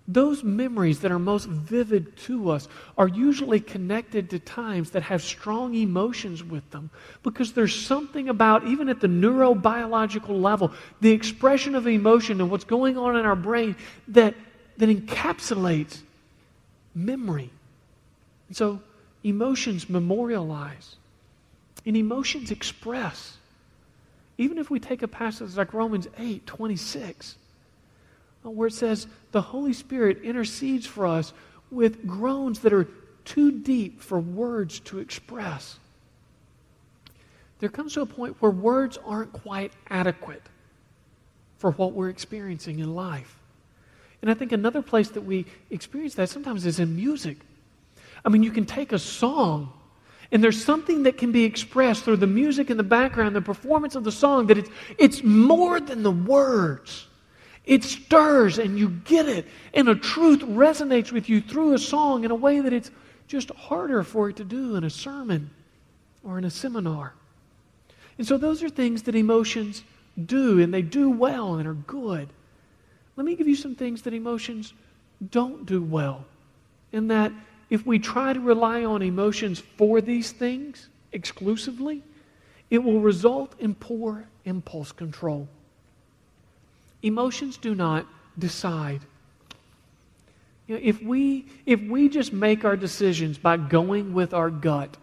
those 0.07 0.41
memories 0.41 1.01
that 1.01 1.11
are 1.11 1.19
most 1.19 1.47
vivid 1.47 2.15
to 2.15 2.49
us 2.49 2.69
are 2.97 3.09
usually 3.09 3.59
connected 3.59 4.29
to 4.29 4.39
times 4.39 4.91
that 4.91 5.03
have 5.03 5.21
strong 5.21 5.75
emotions 5.75 6.43
with 6.43 6.69
them 6.71 6.89
because 7.23 7.51
there's 7.51 7.75
something 7.75 8.29
about, 8.29 8.65
even 8.65 8.87
at 8.87 9.01
the 9.01 9.07
neurobiological 9.07 10.41
level, 10.41 10.71
the 11.01 11.11
expression 11.11 11.75
of 11.75 11.87
emotion 11.87 12.39
and 12.39 12.49
what's 12.49 12.63
going 12.63 12.97
on 12.97 13.17
in 13.17 13.25
our 13.25 13.35
brain 13.35 13.75
that, 14.07 14.33
that 14.77 14.87
encapsulates 14.87 15.99
memory. 16.95 17.49
And 18.47 18.55
so 18.55 18.81
emotions 19.25 19.89
memorialize 19.89 20.95
and 21.85 21.97
emotions 21.97 22.49
express. 22.49 23.37
Even 24.37 24.57
if 24.57 24.69
we 24.69 24.79
take 24.79 25.01
a 25.01 25.07
passage 25.07 25.57
like 25.57 25.73
Romans 25.73 26.07
8 26.17 26.45
26 26.45 27.35
where 28.55 28.67
it 28.67 28.73
says 28.73 29.07
the 29.31 29.41
Holy 29.41 29.73
Spirit 29.73 30.21
intercedes 30.23 30.85
for 30.85 31.05
us 31.05 31.33
with 31.71 32.07
groans 32.07 32.59
that 32.59 32.73
are 32.73 32.87
too 33.25 33.51
deep 33.51 34.01
for 34.01 34.19
words 34.19 34.79
to 34.79 34.99
express. 34.99 35.77
There 37.59 37.69
comes 37.69 37.93
to 37.93 38.01
a 38.01 38.05
point 38.05 38.37
where 38.39 38.51
words 38.51 38.97
aren't 39.05 39.33
quite 39.33 39.73
adequate 39.89 40.43
for 41.57 41.71
what 41.71 41.93
we're 41.93 42.09
experiencing 42.09 42.79
in 42.79 42.93
life. 42.93 43.37
And 44.21 44.31
I 44.31 44.33
think 44.33 44.51
another 44.51 44.81
place 44.81 45.09
that 45.09 45.21
we 45.21 45.45
experience 45.69 46.15
that 46.15 46.29
sometimes 46.29 46.65
is 46.65 46.79
in 46.79 46.95
music. 46.95 47.37
I 48.23 48.29
mean, 48.29 48.43
you 48.43 48.51
can 48.51 48.65
take 48.65 48.91
a 48.91 48.99
song, 48.99 49.71
and 50.31 50.43
there's 50.43 50.63
something 50.63 51.03
that 51.03 51.17
can 51.17 51.31
be 51.31 51.43
expressed 51.43 52.03
through 52.03 52.17
the 52.17 52.27
music 52.27 52.69
in 52.69 52.77
the 52.77 52.83
background, 52.83 53.35
the 53.35 53.41
performance 53.41 53.95
of 53.95 54.03
the 54.03 54.11
song, 54.11 54.47
that 54.47 54.57
it's, 54.57 54.69
it's 54.97 55.23
more 55.23 55.79
than 55.79 56.03
the 56.03 56.11
words. 56.11 57.07
It 57.67 57.83
stirs 57.83 58.57
and 58.57 58.79
you 58.79 58.89
get 58.89 59.27
it. 59.27 59.45
And 59.73 59.89
a 59.89 59.95
truth 59.95 60.39
resonates 60.39 61.11
with 61.11 61.27
you 61.27 61.41
through 61.41 61.73
a 61.73 61.77
song 61.77 62.23
in 62.23 62.31
a 62.31 62.35
way 62.35 62.61
that 62.61 62.71
it's 62.71 62.89
just 63.27 63.51
harder 63.51 64.03
for 64.03 64.29
it 64.29 64.37
to 64.37 64.45
do 64.45 64.77
in 64.77 64.85
a 64.85 64.89
sermon 64.89 65.49
or 66.23 66.37
in 66.37 66.45
a 66.45 66.49
seminar. 66.49 67.13
And 68.17 68.25
so 68.25 68.37
those 68.37 68.63
are 68.63 68.69
things 68.69 69.03
that 69.03 69.15
emotions 69.15 69.83
do, 70.25 70.59
and 70.61 70.73
they 70.73 70.81
do 70.81 71.09
well 71.09 71.55
and 71.55 71.67
are 71.67 71.73
good. 71.73 72.29
Let 73.17 73.25
me 73.25 73.35
give 73.35 73.49
you 73.49 73.55
some 73.55 73.75
things 73.75 74.01
that 74.03 74.13
emotions 74.13 74.73
don't 75.29 75.65
do 75.65 75.81
well. 75.81 76.25
In 76.93 77.09
that, 77.09 77.33
if 77.69 77.85
we 77.85 77.99
try 77.99 78.31
to 78.31 78.39
rely 78.39 78.85
on 78.85 79.01
emotions 79.01 79.59
for 79.59 79.99
these 79.99 80.31
things 80.31 80.87
exclusively, 81.11 82.01
it 82.69 82.79
will 82.79 83.01
result 83.01 83.53
in 83.59 83.75
poor 83.75 84.25
impulse 84.45 84.93
control. 84.93 85.49
Emotions 87.03 87.57
do 87.57 87.75
not 87.75 88.05
decide. 88.37 89.01
You 90.67 90.75
know, 90.75 90.81
if, 90.83 91.01
we, 91.01 91.45
if 91.65 91.81
we 91.81 92.09
just 92.09 92.33
make 92.33 92.65
our 92.65 92.75
decisions 92.75 93.37
by 93.37 93.57
going 93.57 94.13
with 94.13 94.33
our 94.33 94.49
gut, 94.49 94.97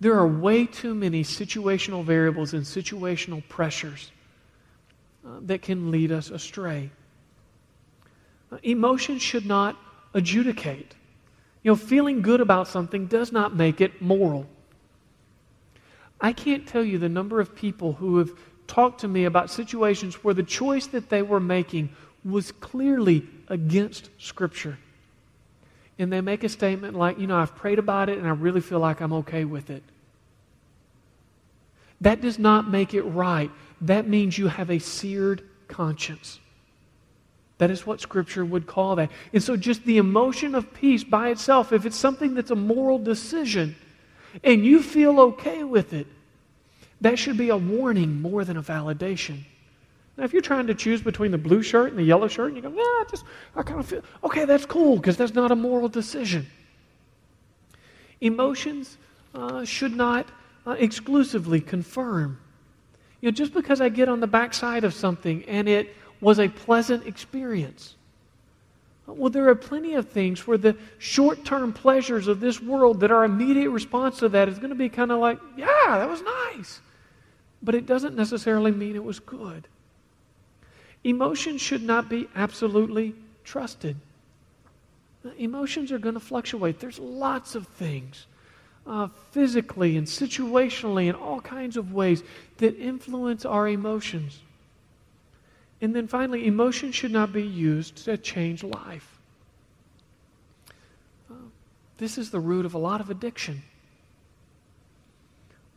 there 0.00 0.14
are 0.14 0.26
way 0.26 0.66
too 0.66 0.94
many 0.94 1.24
situational 1.24 2.04
variables 2.04 2.52
and 2.52 2.62
situational 2.64 3.46
pressures 3.48 4.12
uh, 5.26 5.40
that 5.42 5.62
can 5.62 5.90
lead 5.90 6.12
us 6.12 6.30
astray. 6.30 6.90
Uh, 8.52 8.58
emotions 8.62 9.22
should 9.22 9.46
not 9.46 9.76
adjudicate. 10.14 10.94
You 11.62 11.72
know, 11.72 11.76
feeling 11.76 12.22
good 12.22 12.40
about 12.40 12.68
something 12.68 13.06
does 13.06 13.32
not 13.32 13.56
make 13.56 13.80
it 13.80 14.00
moral. 14.00 14.46
I 16.20 16.32
can't 16.32 16.66
tell 16.66 16.84
you 16.84 16.98
the 16.98 17.08
number 17.08 17.40
of 17.40 17.54
people 17.54 17.94
who 17.94 18.18
have 18.18 18.32
talk 18.68 18.98
to 18.98 19.08
me 19.08 19.24
about 19.24 19.50
situations 19.50 20.22
where 20.22 20.34
the 20.34 20.44
choice 20.44 20.86
that 20.88 21.08
they 21.08 21.22
were 21.22 21.40
making 21.40 21.88
was 22.24 22.52
clearly 22.52 23.26
against 23.48 24.10
Scripture. 24.18 24.78
And 25.98 26.12
they 26.12 26.20
make 26.20 26.44
a 26.44 26.48
statement 26.48 26.96
like, 26.96 27.18
you 27.18 27.26
know, 27.26 27.36
I've 27.36 27.56
prayed 27.56 27.80
about 27.80 28.08
it 28.08 28.18
and 28.18 28.26
I 28.26 28.30
really 28.30 28.60
feel 28.60 28.78
like 28.78 29.00
I'm 29.00 29.12
okay 29.14 29.44
with 29.44 29.70
it. 29.70 29.82
That 32.00 32.20
does 32.20 32.38
not 32.38 32.70
make 32.70 32.94
it 32.94 33.02
right. 33.02 33.50
That 33.80 34.06
means 34.06 34.38
you 34.38 34.46
have 34.46 34.70
a 34.70 34.78
seared 34.78 35.42
conscience. 35.66 36.38
That 37.58 37.72
is 37.72 37.84
what 37.84 38.00
Scripture 38.00 38.44
would 38.44 38.68
call 38.68 38.96
that. 38.96 39.10
And 39.32 39.42
so, 39.42 39.56
just 39.56 39.84
the 39.84 39.98
emotion 39.98 40.54
of 40.54 40.72
peace 40.72 41.02
by 41.02 41.30
itself, 41.30 41.72
if 41.72 41.84
it's 41.84 41.96
something 41.96 42.34
that's 42.34 42.52
a 42.52 42.56
moral 42.56 43.00
decision 43.00 43.74
and 44.44 44.64
you 44.64 44.80
feel 44.80 45.18
okay 45.18 45.64
with 45.64 45.92
it, 45.92 46.06
that 47.00 47.18
should 47.18 47.36
be 47.36 47.50
a 47.50 47.56
warning 47.56 48.20
more 48.20 48.44
than 48.44 48.56
a 48.56 48.62
validation. 48.62 49.38
Now, 50.16 50.24
if 50.24 50.32
you're 50.32 50.42
trying 50.42 50.66
to 50.66 50.74
choose 50.74 51.00
between 51.00 51.30
the 51.30 51.38
blue 51.38 51.62
shirt 51.62 51.90
and 51.90 51.98
the 51.98 52.02
yellow 52.02 52.26
shirt, 52.26 52.48
and 52.48 52.56
you 52.56 52.62
go, 52.62 52.70
yeah, 52.70 52.82
I 52.82 53.04
just, 53.08 53.24
I 53.54 53.62
kind 53.62 53.78
of 53.78 53.86
feel, 53.86 54.02
okay, 54.24 54.44
that's 54.44 54.66
cool, 54.66 54.96
because 54.96 55.16
that's 55.16 55.34
not 55.34 55.52
a 55.52 55.56
moral 55.56 55.88
decision. 55.88 56.46
Emotions 58.20 58.96
uh, 59.32 59.64
should 59.64 59.94
not 59.94 60.28
uh, 60.66 60.72
exclusively 60.72 61.60
confirm. 61.60 62.40
You 63.20 63.28
know, 63.28 63.32
just 63.32 63.54
because 63.54 63.80
I 63.80 63.90
get 63.90 64.08
on 64.08 64.18
the 64.18 64.26
backside 64.26 64.82
of 64.82 64.92
something 64.92 65.44
and 65.44 65.68
it 65.68 65.94
was 66.20 66.40
a 66.40 66.48
pleasant 66.48 67.06
experience. 67.06 67.94
Well, 69.06 69.30
there 69.30 69.48
are 69.48 69.54
plenty 69.54 69.94
of 69.94 70.08
things 70.08 70.46
where 70.46 70.58
the 70.58 70.76
short 70.98 71.44
term 71.44 71.72
pleasures 71.72 72.26
of 72.26 72.40
this 72.40 72.60
world 72.60 73.00
that 73.00 73.10
our 73.10 73.24
immediate 73.24 73.70
response 73.70 74.18
to 74.18 74.28
that 74.30 74.48
is 74.48 74.58
going 74.58 74.70
to 74.70 74.76
be 74.76 74.88
kind 74.88 75.12
of 75.12 75.20
like, 75.20 75.38
yeah, 75.56 75.66
that 75.86 76.08
was 76.08 76.22
nice 76.22 76.80
but 77.62 77.74
it 77.74 77.86
doesn't 77.86 78.14
necessarily 78.14 78.70
mean 78.70 78.96
it 78.96 79.04
was 79.04 79.18
good. 79.18 79.66
Emotions 81.04 81.60
should 81.60 81.82
not 81.82 82.08
be 82.08 82.28
absolutely 82.34 83.14
trusted. 83.44 83.96
Emotions 85.38 85.92
are 85.92 85.98
going 85.98 86.14
to 86.14 86.20
fluctuate. 86.20 86.78
There's 86.80 86.98
lots 86.98 87.54
of 87.54 87.66
things, 87.66 88.26
uh, 88.86 89.08
physically 89.32 89.96
and 89.96 90.06
situationally, 90.06 91.08
in 91.08 91.14
all 91.14 91.40
kinds 91.40 91.76
of 91.76 91.92
ways, 91.92 92.22
that 92.58 92.78
influence 92.78 93.44
our 93.44 93.68
emotions. 93.68 94.40
And 95.80 95.94
then 95.94 96.08
finally, 96.08 96.46
emotions 96.46 96.94
should 96.94 97.12
not 97.12 97.32
be 97.32 97.42
used 97.42 98.04
to 98.04 98.16
change 98.16 98.64
life. 98.64 99.18
Uh, 101.30 101.34
this 101.98 102.18
is 102.18 102.30
the 102.30 102.40
root 102.40 102.66
of 102.66 102.74
a 102.74 102.78
lot 102.78 103.00
of 103.00 103.10
addiction, 103.10 103.62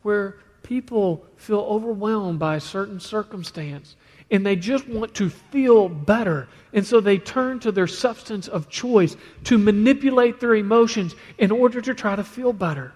where 0.02 0.36
people 0.62 1.24
feel 1.36 1.60
overwhelmed 1.60 2.38
by 2.38 2.56
a 2.56 2.60
certain 2.60 3.00
circumstance 3.00 3.96
and 4.32 4.46
they 4.46 4.56
just 4.56 4.88
want 4.88 5.14
to 5.14 5.28
feel 5.28 5.90
better. 5.90 6.48
And 6.72 6.86
so 6.86 7.00
they 7.00 7.18
turn 7.18 7.60
to 7.60 7.70
their 7.70 7.86
substance 7.86 8.48
of 8.48 8.70
choice 8.70 9.14
to 9.44 9.58
manipulate 9.58 10.40
their 10.40 10.54
emotions 10.54 11.14
in 11.36 11.50
order 11.50 11.82
to 11.82 11.94
try 11.94 12.16
to 12.16 12.24
feel 12.24 12.54
better. 12.54 12.94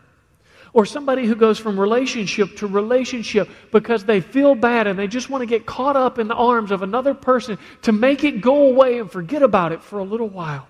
Or 0.73 0.87
somebody 0.87 1.27
who 1.27 1.35
goes 1.35 1.59
from 1.59 1.79
relationship 1.79 2.57
to 2.57 2.67
relationship 2.67 3.51
because 3.71 4.05
they 4.05 4.23
feel 4.23 4.55
bad 4.55 4.87
and 4.87 4.99
they 4.99 5.07
just 5.07 5.29
want 5.29 5.43
to 5.43 5.47
get 5.47 5.67
caught 5.67 5.97
up 5.97 6.19
in 6.19 6.27
the 6.27 6.35
arms 6.35 6.71
of 6.71 6.83
another 6.83 7.13
person 7.13 7.59
to 7.83 7.93
make 7.93 8.25
it 8.25 8.41
go 8.41 8.69
away 8.69 8.99
and 8.99 9.11
forget 9.11 9.43
about 9.43 9.73
it 9.73 9.83
for 9.83 9.99
a 9.99 10.05
little 10.05 10.29
while. 10.29 10.67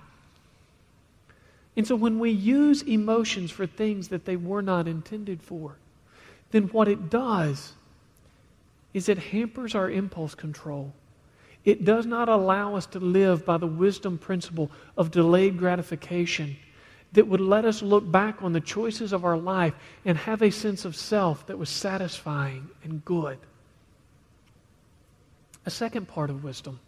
And 1.77 1.87
so 1.87 1.95
when 1.95 2.19
we 2.19 2.31
use 2.31 2.83
emotions 2.83 3.53
for 3.53 3.67
things 3.67 4.09
that 4.09 4.25
they 4.25 4.37
were 4.37 4.63
not 4.63 4.89
intended 4.89 5.43
for, 5.43 5.77
then 6.51 6.65
what 6.69 6.89
it 6.89 7.11
does 7.11 7.73
is 8.95 9.09
it 9.09 9.19
hampers 9.19 9.75
our 9.75 9.91
impulse 9.91 10.35
control. 10.35 10.93
It 11.65 11.85
does 11.85 12.07
not 12.07 12.29
allow 12.29 12.77
us 12.77 12.87
to 12.87 13.01
live 13.01 13.45
by 13.45 13.59
the 13.59 13.67
wisdom 13.67 14.19
principle 14.19 14.71
of 14.97 15.11
delayed 15.11 15.59
gratification 15.59 16.57
that 17.13 17.27
would 17.27 17.41
let 17.41 17.65
us 17.65 17.83
look 17.83 18.11
back 18.11 18.43
on 18.43 18.53
the 18.53 18.61
choices 18.61 19.13
of 19.13 19.25
our 19.25 19.37
life 19.37 19.75
and 20.05 20.17
have 20.17 20.43
a 20.43 20.51
sense 20.51 20.85
of 20.85 20.95
self 20.95 21.47
that 21.47 21.59
was 21.59 21.69
satisfying 21.69 22.69
and 22.85 23.05
good. 23.05 23.39
A 25.65 25.71
second 25.71 26.07
part 26.07 26.31
of 26.31 26.45
wisdom 26.45 26.79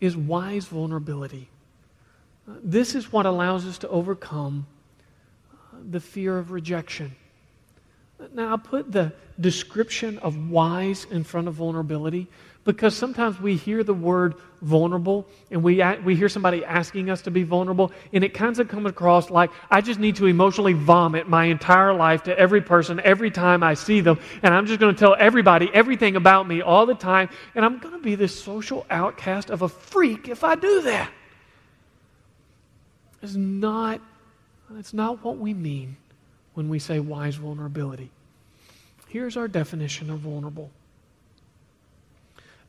is 0.00 0.16
wise 0.16 0.66
vulnerability. 0.66 1.48
Uh, 2.48 2.54
this 2.62 2.94
is 2.94 3.12
what 3.12 3.26
allows 3.26 3.66
us 3.66 3.78
to 3.78 3.88
overcome 3.88 4.66
uh, 5.52 5.76
the 5.90 6.00
fear 6.00 6.38
of 6.38 6.52
rejection. 6.52 7.14
Now, 8.32 8.50
I'll 8.50 8.58
put 8.58 8.90
the 8.90 9.12
description 9.38 10.18
of 10.18 10.50
wise 10.50 11.06
in 11.10 11.22
front 11.24 11.48
of 11.48 11.54
vulnerability 11.54 12.26
because 12.64 12.94
sometimes 12.94 13.40
we 13.40 13.56
hear 13.56 13.82
the 13.82 13.94
word 13.94 14.34
vulnerable 14.60 15.26
and 15.50 15.62
we, 15.62 15.82
we 16.04 16.16
hear 16.16 16.28
somebody 16.28 16.64
asking 16.64 17.08
us 17.08 17.22
to 17.22 17.30
be 17.30 17.42
vulnerable, 17.42 17.92
and 18.12 18.22
it 18.22 18.34
kind 18.34 18.58
of 18.58 18.68
comes 18.68 18.86
across 18.86 19.30
like 19.30 19.50
I 19.70 19.80
just 19.80 19.98
need 19.98 20.16
to 20.16 20.26
emotionally 20.26 20.74
vomit 20.74 21.28
my 21.28 21.44
entire 21.44 21.94
life 21.94 22.24
to 22.24 22.38
every 22.38 22.60
person 22.60 23.00
every 23.04 23.30
time 23.30 23.62
I 23.62 23.74
see 23.74 24.00
them, 24.00 24.18
and 24.42 24.52
I'm 24.52 24.66
just 24.66 24.80
going 24.80 24.94
to 24.94 24.98
tell 24.98 25.16
everybody 25.18 25.70
everything 25.72 26.16
about 26.16 26.46
me 26.46 26.60
all 26.60 26.84
the 26.84 26.94
time, 26.94 27.30
and 27.54 27.64
I'm 27.64 27.78
going 27.78 27.94
to 27.94 28.02
be 28.02 28.16
this 28.16 28.38
social 28.38 28.84
outcast 28.90 29.48
of 29.48 29.62
a 29.62 29.68
freak 29.68 30.28
if 30.28 30.44
I 30.44 30.54
do 30.56 30.82
that. 30.82 31.10
It's 33.22 33.34
not, 33.34 34.00
it's 34.76 34.92
not 34.92 35.24
what 35.24 35.38
we 35.38 35.54
mean 35.54 35.96
when 36.58 36.68
we 36.68 36.80
say 36.80 36.98
wise 36.98 37.36
vulnerability. 37.36 38.10
Here's 39.06 39.36
our 39.36 39.46
definition 39.46 40.10
of 40.10 40.18
vulnerable 40.18 40.72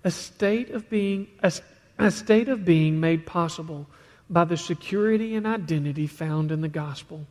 a 0.03 0.11
state 0.11 0.69
of 0.69 0.87
being, 0.91 1.27
a, 1.41 1.51
a 1.97 2.11
state 2.11 2.49
of 2.49 2.63
being 2.63 2.99
made 2.99 3.25
possible 3.25 3.87
by 4.29 4.45
the 4.45 4.55
security 4.55 5.35
and 5.35 5.47
identity 5.47 6.05
found 6.05 6.51
in 6.51 6.61
the 6.61 6.69
gospel, 6.69 7.25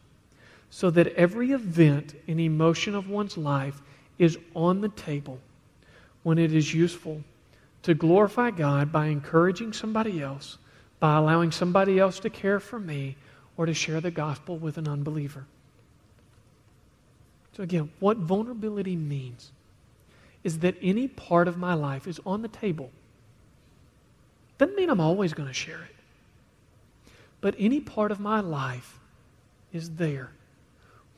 so 0.69 0.91
that 0.91 1.07
every 1.15 1.53
event 1.53 2.17
and 2.27 2.41
emotion 2.41 2.97
of 2.97 3.09
one's 3.09 3.39
life 3.39 3.81
is 4.19 4.37
on 4.57 4.81
the 4.81 4.89
table 4.89 5.39
when 6.25 6.39
it 6.39 6.53
is 6.53 6.75
useful 6.75 7.23
to 7.85 7.95
glorify 7.95 8.51
God 8.51 8.91
by 8.91 9.07
encouraging 9.07 9.73
somebody 9.73 10.21
else 10.21 10.59
by 10.99 11.17
allowing 11.17 11.53
somebody 11.53 12.01
else 12.01 12.19
to 12.19 12.31
care 12.31 12.59
for 12.59 12.81
me 12.81 13.17
or 13.57 13.67
to 13.67 13.75
share 13.75 14.01
the 14.01 14.11
gospel 14.11 14.57
with 14.57 14.77
an 14.77 14.89
unbeliever. 14.89 15.47
So, 17.59 17.65
again, 17.65 17.91
what 17.99 18.19
vulnerability 18.19 18.95
means 18.95 19.51
is 20.45 20.61
that 20.61 20.77
any 20.81 21.09
part 21.09 21.49
of 21.49 21.59
my 21.59 21.75
life 21.75 22.07
is 22.07 22.21
on 22.25 22.43
the 22.43 22.47
table. 22.47 22.93
Doesn't 24.59 24.77
mean 24.77 24.89
I'm 24.89 25.01
always 25.01 25.35
going 25.35 25.49
to 25.49 25.53
share 25.53 25.81
it. 25.81 27.13
But 27.41 27.57
any 27.59 27.81
part 27.81 28.13
of 28.13 28.21
my 28.21 28.39
life 28.39 29.01
is 29.73 29.91
there 29.91 30.31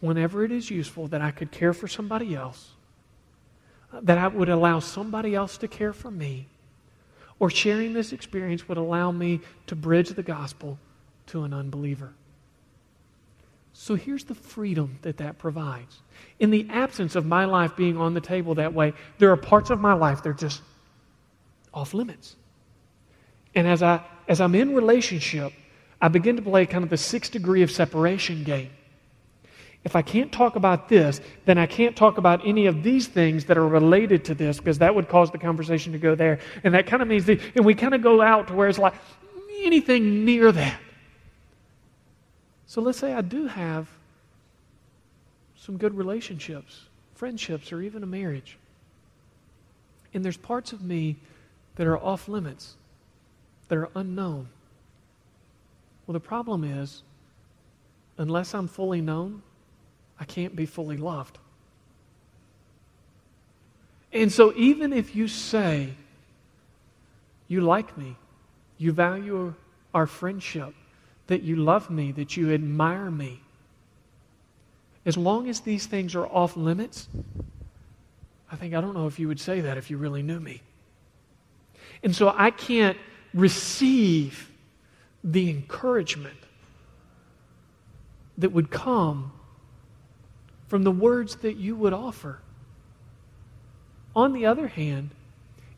whenever 0.00 0.42
it 0.42 0.50
is 0.50 0.70
useful 0.70 1.09
that 1.09 1.20
I 1.20 1.30
could 1.30 1.50
care 1.50 1.75
for 1.75 1.87
somebody 1.87 2.35
else, 2.35 2.70
uh, 3.92 4.00
that 4.02 4.16
I 4.16 4.28
would 4.28 4.49
allow 4.49 4.78
somebody 4.78 5.35
else 5.35 5.59
to 5.59 5.68
care 5.68 5.92
for 5.92 6.11
me, 6.11 6.47
or 7.38 7.50
sharing 7.50 7.92
this 7.92 8.14
experience 8.14 8.66
would 8.66 8.78
allow 8.78 9.12
me 9.12 9.40
to 9.66 9.76
bridge 9.76 10.09
the 10.09 10.23
gospel 10.23 10.78
to 11.26 11.44
an 11.44 11.52
unbeliever. 11.52 12.14
So 13.82 13.94
here's 13.94 14.25
the 14.25 14.34
freedom 14.34 14.99
that 15.00 15.16
that 15.16 15.38
provides. 15.38 16.02
In 16.38 16.50
the 16.50 16.66
absence 16.68 17.16
of 17.16 17.25
my 17.25 17.46
life 17.46 17.76
being 17.76 17.96
on 17.96 18.12
the 18.12 18.20
table 18.20 18.56
that 18.56 18.75
way, 18.75 18.92
there 19.16 19.30
are 19.30 19.38
parts 19.38 19.70
of 19.70 19.80
my 19.80 19.94
life 19.94 20.22
that 20.22 20.28
are 20.28 20.34
just 20.34 20.60
off 21.72 21.94
limits. 21.94 22.37
And 23.55 23.66
as, 23.66 23.83
I, 23.83 24.05
as 24.28 24.42
I'm 24.42 24.55
in 24.55 24.74
relationship, 24.74 25.55
I 25.98 26.09
begin 26.09 26.37
to 26.37 26.42
play 26.42 26.66
kind 26.66 26.85
of 26.85 26.90
the 26.90 26.98
six 26.98 27.31
degree 27.31 27.62
of 27.62 27.70
separation 27.70 28.44
game. 28.44 28.68
If 29.83 29.96
I 29.96 30.02
can't 30.02 30.31
talk 30.31 30.57
about 30.57 30.90
this, 30.90 31.22
then 31.46 31.57
I 31.57 31.64
can't 31.64 31.96
talk 31.96 32.18
about 32.18 32.46
any 32.46 32.66
of 32.66 32.83
these 32.83 33.09
things 33.09 33.46
that 33.46 33.57
are 33.57 33.66
related 33.66 34.26
to 34.26 34.35
this 34.35 34.59
because 34.59 34.76
that 34.81 34.94
would 34.94 35.09
cause 35.09 35.31
the 35.31 35.38
conversation 35.38 35.94
to 35.94 35.98
go 35.98 36.14
there. 36.14 36.40
And 36.64 36.74
that 36.74 36.87
kind 36.87 37.00
of 37.00 37.09
means, 37.09 37.24
that, 37.24 37.40
and 37.55 37.64
we 37.64 37.74
kind 37.74 37.94
of 37.94 38.02
go 38.02 38.20
out 38.20 38.48
to 38.48 38.55
where 38.55 38.68
it's 38.68 38.78
like 38.78 38.92
mm, 38.92 39.64
anything 39.64 40.26
near 40.26 40.52
that. 40.52 40.78
So 42.70 42.80
let's 42.80 42.98
say 42.98 43.12
I 43.14 43.20
do 43.20 43.48
have 43.48 43.88
some 45.56 45.76
good 45.76 45.92
relationships, 45.92 46.85
friendships, 47.16 47.72
or 47.72 47.83
even 47.83 48.04
a 48.04 48.06
marriage. 48.06 48.59
And 50.14 50.24
there's 50.24 50.37
parts 50.37 50.72
of 50.72 50.80
me 50.80 51.16
that 51.74 51.88
are 51.88 51.98
off 51.98 52.28
limits, 52.28 52.76
that 53.66 53.76
are 53.76 53.88
unknown. 53.96 54.50
Well, 56.06 56.12
the 56.12 56.20
problem 56.20 56.62
is, 56.62 57.02
unless 58.18 58.54
I'm 58.54 58.68
fully 58.68 59.00
known, 59.00 59.42
I 60.20 60.24
can't 60.24 60.54
be 60.54 60.64
fully 60.64 60.96
loved. 60.96 61.38
And 64.12 64.30
so, 64.30 64.52
even 64.54 64.92
if 64.92 65.16
you 65.16 65.26
say 65.26 65.88
you 67.48 67.62
like 67.62 67.98
me, 67.98 68.14
you 68.78 68.92
value 68.92 69.54
our 69.92 70.06
friendship, 70.06 70.72
that 71.31 71.45
you 71.45 71.55
love 71.55 71.90
me, 71.90 72.11
that 72.11 72.37
you 72.37 72.53
admire 72.53 73.09
me, 73.09 73.40
as 75.07 75.16
long 75.16 75.49
as 75.49 75.61
these 75.61 75.87
things 75.87 76.16
are 76.16 76.27
off 76.27 76.57
limits, 76.57 77.09
I 78.51 78.57
think 78.57 78.75
I 78.75 78.81
don't 78.81 78.95
know 78.95 79.07
if 79.07 79.21
you 79.21 79.29
would 79.29 79.38
say 79.38 79.61
that 79.61 79.79
if 79.79 79.90
you 79.90 79.97
really 79.97 80.25
knew 80.25 80.40
me. 80.40 80.61
And 82.03 82.16
so 82.16 82.35
I 82.37 82.51
can't 82.51 82.99
receive 83.33 84.51
the 85.23 85.49
encouragement 85.51 86.37
that 88.37 88.51
would 88.51 88.73
come 88.73 89.31
from 90.66 90.83
the 90.83 90.90
words 90.90 91.37
that 91.37 91.59
you 91.59 91.77
would 91.77 91.93
offer. 91.93 92.40
On 94.16 94.33
the 94.33 94.47
other 94.47 94.66
hand, 94.66 95.11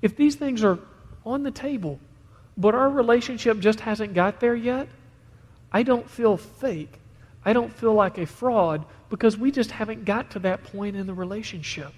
if 0.01 0.17
these 0.17 0.35
things 0.35 0.65
are 0.65 0.79
on 1.27 1.43
the 1.43 1.51
table, 1.51 2.01
but 2.57 2.75
our 2.75 2.89
relationship 2.89 3.59
just 3.59 3.81
hasn't 3.81 4.15
got 4.15 4.41
there 4.41 4.55
yet, 4.55 4.89
I 5.73 5.83
don't 5.83 6.09
feel 6.09 6.37
fake. 6.37 7.01
I 7.45 7.53
don't 7.53 7.73
feel 7.73 7.95
like 7.95 8.19
a 8.19 8.27
fraud 8.27 8.85
because 9.11 9.37
we 9.37 9.51
just 9.51 9.71
haven't 9.71 10.05
got 10.05 10.31
to 10.33 10.39
that 10.41 10.63
point 10.65 10.97
in 10.97 11.07
the 11.07 11.15
relationship. 11.15 11.93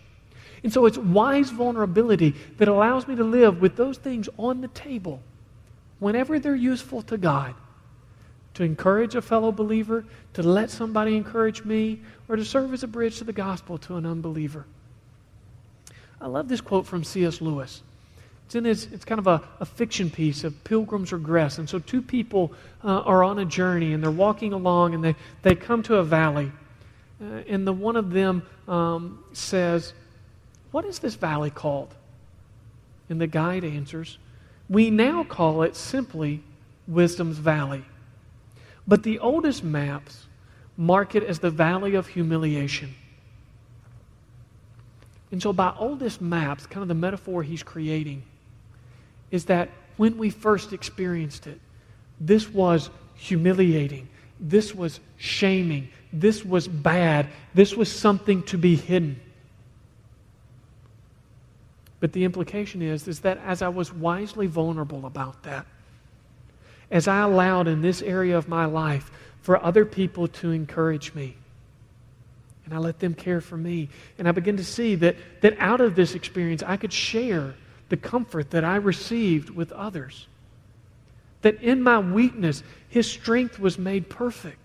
And 0.62 0.72
so 0.72 0.86
it's 0.86 0.96
wise 0.96 1.50
vulnerability 1.50 2.34
that 2.56 2.68
allows 2.68 3.06
me 3.06 3.16
to 3.16 3.24
live 3.24 3.60
with 3.60 3.76
those 3.76 3.98
things 3.98 4.28
on 4.38 4.60
the 4.60 4.68
table 4.68 5.20
whenever 5.98 6.38
they're 6.38 6.54
useful 6.54 7.02
to 7.02 7.18
God 7.18 7.54
to 8.54 8.62
encourage 8.62 9.14
a 9.14 9.22
fellow 9.22 9.52
believer, 9.52 10.04
to 10.32 10.42
let 10.42 10.70
somebody 10.70 11.16
encourage 11.16 11.64
me, 11.64 12.00
or 12.28 12.36
to 12.36 12.44
serve 12.44 12.72
as 12.72 12.82
a 12.82 12.86
bridge 12.86 13.18
to 13.18 13.24
the 13.24 13.32
gospel 13.32 13.78
to 13.78 13.96
an 13.96 14.06
unbeliever. 14.06 14.64
I 16.20 16.28
love 16.28 16.48
this 16.48 16.60
quote 16.60 16.86
from 16.86 17.04
C.S. 17.04 17.40
Lewis. 17.40 17.82
It's 18.46 18.54
in 18.54 18.64
his, 18.64 18.88
it's 18.92 19.04
kind 19.04 19.18
of 19.18 19.26
a, 19.26 19.42
a 19.60 19.64
fiction 19.64 20.10
piece 20.10 20.44
of 20.44 20.62
Pilgrim's 20.64 21.12
Regress. 21.12 21.58
And 21.58 21.68
so 21.68 21.78
two 21.78 22.02
people 22.02 22.52
uh, 22.82 23.00
are 23.00 23.24
on 23.24 23.38
a 23.38 23.44
journey 23.44 23.92
and 23.92 24.02
they're 24.02 24.10
walking 24.10 24.52
along 24.52 24.94
and 24.94 25.02
they, 25.02 25.16
they 25.42 25.54
come 25.54 25.82
to 25.84 25.96
a 25.96 26.04
valley. 26.04 26.52
Uh, 27.20 27.42
and 27.48 27.66
the 27.66 27.72
one 27.72 27.96
of 27.96 28.10
them 28.10 28.42
um, 28.68 29.24
says, 29.32 29.92
What 30.72 30.84
is 30.84 30.98
this 30.98 31.14
valley 31.14 31.50
called? 31.50 31.94
And 33.08 33.20
the 33.20 33.26
guide 33.26 33.64
answers, 33.64 34.18
We 34.68 34.90
now 34.90 35.24
call 35.24 35.62
it 35.62 35.74
simply 35.76 36.42
Wisdom's 36.86 37.38
Valley. 37.38 37.84
But 38.86 39.02
the 39.02 39.18
oldest 39.20 39.64
maps 39.64 40.26
mark 40.76 41.14
it 41.14 41.22
as 41.22 41.38
the 41.38 41.50
Valley 41.50 41.94
of 41.94 42.08
Humiliation. 42.08 42.94
And 45.30 45.42
so, 45.42 45.52
by 45.52 45.72
oldest 45.78 46.20
maps, 46.20 46.66
kind 46.66 46.82
of 46.82 46.88
the 46.88 46.94
metaphor 46.94 47.42
he's 47.42 47.62
creating 47.62 48.22
is 49.34 49.46
that 49.46 49.68
when 49.96 50.16
we 50.16 50.30
first 50.30 50.72
experienced 50.72 51.48
it, 51.48 51.60
this 52.20 52.48
was 52.48 52.88
humiliating. 53.16 54.08
This 54.38 54.72
was 54.72 55.00
shaming. 55.16 55.88
This 56.12 56.44
was 56.44 56.68
bad. 56.68 57.26
This 57.52 57.74
was 57.74 57.90
something 57.90 58.44
to 58.44 58.56
be 58.56 58.76
hidden. 58.76 59.20
But 61.98 62.12
the 62.12 62.22
implication 62.22 62.80
is, 62.80 63.08
is 63.08 63.20
that 63.20 63.38
as 63.44 63.60
I 63.60 63.68
was 63.70 63.92
wisely 63.92 64.46
vulnerable 64.46 65.04
about 65.04 65.42
that, 65.42 65.66
as 66.92 67.08
I 67.08 67.22
allowed 67.22 67.66
in 67.66 67.82
this 67.82 68.02
area 68.02 68.38
of 68.38 68.46
my 68.46 68.66
life 68.66 69.10
for 69.42 69.60
other 69.60 69.84
people 69.84 70.28
to 70.28 70.52
encourage 70.52 71.12
me, 71.12 71.36
and 72.66 72.72
I 72.72 72.78
let 72.78 73.00
them 73.00 73.14
care 73.14 73.40
for 73.40 73.56
me, 73.56 73.88
and 74.16 74.28
I 74.28 74.30
begin 74.30 74.58
to 74.58 74.64
see 74.64 74.94
that, 74.94 75.16
that 75.40 75.56
out 75.58 75.80
of 75.80 75.96
this 75.96 76.14
experience 76.14 76.62
I 76.64 76.76
could 76.76 76.92
share 76.92 77.54
the 77.88 77.96
comfort 77.96 78.50
that 78.50 78.64
I 78.64 78.76
received 78.76 79.50
with 79.50 79.72
others. 79.72 80.26
That 81.42 81.62
in 81.62 81.82
my 81.82 81.98
weakness, 81.98 82.62
His 82.88 83.10
strength 83.10 83.58
was 83.58 83.78
made 83.78 84.08
perfect. 84.08 84.58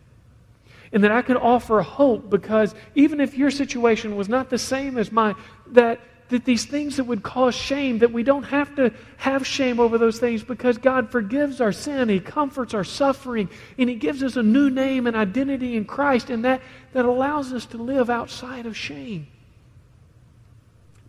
And 0.91 1.03
that 1.03 1.11
I 1.11 1.21
could 1.21 1.37
offer 1.37 1.81
hope 1.81 2.29
because 2.29 2.73
even 2.95 3.19
if 3.19 3.37
your 3.37 3.51
situation 3.51 4.15
was 4.15 4.27
not 4.27 4.49
the 4.49 4.57
same 4.57 4.97
as 4.97 5.11
mine, 5.11 5.35
that, 5.67 5.99
that 6.29 6.45
these 6.45 6.65
things 6.65 6.97
that 6.97 7.03
would 7.03 7.21
cause 7.21 7.53
shame, 7.53 7.99
that 7.99 8.11
we 8.11 8.23
don't 8.23 8.43
have 8.43 8.75
to 8.77 8.91
have 9.17 9.45
shame 9.45 9.79
over 9.79 9.99
those 9.99 10.17
things 10.17 10.43
because 10.43 10.79
God 10.79 11.11
forgives 11.11 11.61
our 11.61 11.71
sin, 11.71 12.09
He 12.09 12.19
comforts 12.19 12.73
our 12.73 12.83
suffering, 12.83 13.49
and 13.77 13.87
He 13.87 13.95
gives 13.95 14.23
us 14.23 14.35
a 14.35 14.41
new 14.41 14.71
name 14.71 15.05
and 15.05 15.15
identity 15.15 15.75
in 15.75 15.85
Christ, 15.85 16.31
and 16.31 16.43
that, 16.45 16.61
that 16.93 17.05
allows 17.05 17.53
us 17.53 17.67
to 17.67 17.77
live 17.77 18.09
outside 18.09 18.65
of 18.65 18.75
shame. 18.75 19.27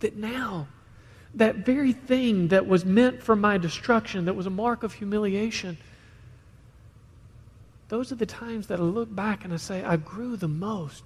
That 0.01 0.17
now, 0.17 0.69
that 1.35 1.57
very 1.57 1.93
thing 1.93 2.49
that 2.49 2.67
was 2.67 2.85
meant 2.85 3.23
for 3.23 3.37
my 3.37 3.59
destruction, 3.59 4.25
that 4.25 4.35
was 4.35 4.47
a 4.47 4.51
mark 4.51 4.83
of 4.83 4.93
humiliation, 4.93 5.79
those 7.89 8.13
are 8.13 8.17
the 8.17 8.27
times 8.27 8.69
that 8.69 8.79
I 8.79 8.83
look 8.83 9.15
back 9.15 9.45
and 9.45 9.53
I 9.53 9.57
say, 9.57 9.83
I 9.83 9.97
grew 9.97 10.37
the 10.37 10.49
most. 10.49 11.03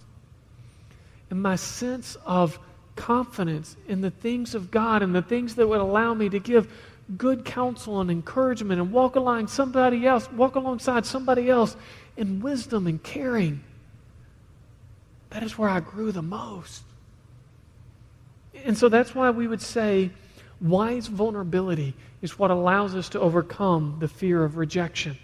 And 1.31 1.43
my 1.43 1.57
sense 1.57 2.17
of 2.27 2.59
confidence 2.95 3.77
in 3.89 4.03
the 4.03 4.11
things 4.11 4.55
of 4.55 4.71
God 4.71 5.03
and 5.03 5.15
the 5.15 5.23
things 5.23 5.55
that 5.57 5.67
would 5.67 5.81
allow 5.81 6.15
me 6.15 6.29
to 6.29 6.39
give 6.39 6.71
good 7.17 7.45
counsel 7.45 8.01
and 8.01 8.11
encouragement 8.11 8.81
and 8.81 8.93
walk 8.93 9.17
along 9.17 9.49
somebody 9.49 10.07
else, 10.07 10.31
walk 10.33 10.55
alongside 10.55 11.05
somebody 11.07 11.51
else 11.51 11.77
in 12.17 12.41
wisdom 12.41 12.87
and 12.87 13.03
caring. 13.03 13.63
That 15.31 15.43
is 15.43 15.59
where 15.59 15.69
I 15.69 15.81
grew 15.81 16.13
the 16.13 16.23
most. 16.23 16.83
And 18.65 18.77
so 18.77 18.89
that's 18.89 19.15
why 19.15 19.31
we 19.31 19.47
would 19.47 19.61
say 19.61 20.11
wise 20.61 21.07
vulnerability 21.07 21.95
is 22.23 22.39
what 22.39 22.51
allows 22.51 22.95
us 22.95 23.11
to 23.11 23.21
overcome 23.21 23.97
the 24.01 24.09
fear 24.09 24.43
of 24.43 24.57
rejection. 24.57 25.19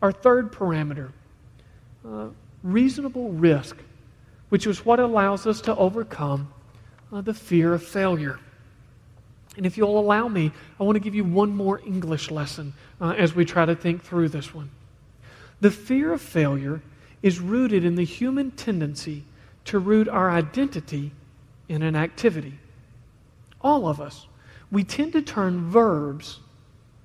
Our 0.00 0.10
third 0.10 0.50
parameter, 0.50 1.10
uh, 2.08 2.28
reasonable 2.62 3.30
risk, 3.32 3.76
which 4.48 4.66
is 4.66 4.84
what 4.84 4.98
allows 4.98 5.46
us 5.46 5.60
to 5.62 5.76
overcome 5.76 6.50
uh, 7.12 7.20
the 7.20 7.34
fear 7.34 7.74
of 7.74 7.82
failure. 7.82 8.38
And 9.58 9.66
if 9.66 9.76
you'll 9.76 9.98
allow 9.98 10.26
me, 10.28 10.52
I 10.78 10.84
want 10.84 10.96
to 10.96 11.00
give 11.00 11.14
you 11.14 11.24
one 11.24 11.54
more 11.54 11.80
English 11.84 12.30
lesson 12.30 12.72
uh, 13.00 13.10
as 13.10 13.34
we 13.34 13.44
try 13.44 13.66
to 13.66 13.74
think 13.74 14.02
through 14.02 14.30
this 14.30 14.54
one. 14.54 14.70
The 15.60 15.70
fear 15.70 16.14
of 16.14 16.22
failure 16.22 16.80
is 17.22 17.40
rooted 17.40 17.84
in 17.84 17.96
the 17.96 18.04
human 18.04 18.52
tendency 18.52 19.24
to 19.66 19.78
root 19.78 20.08
our 20.08 20.30
identity 20.30 21.12
in 21.70 21.82
an 21.82 21.94
activity. 21.94 22.58
All 23.60 23.86
of 23.86 24.00
us. 24.00 24.26
We 24.72 24.82
tend 24.82 25.12
to 25.12 25.22
turn 25.22 25.70
verbs 25.70 26.40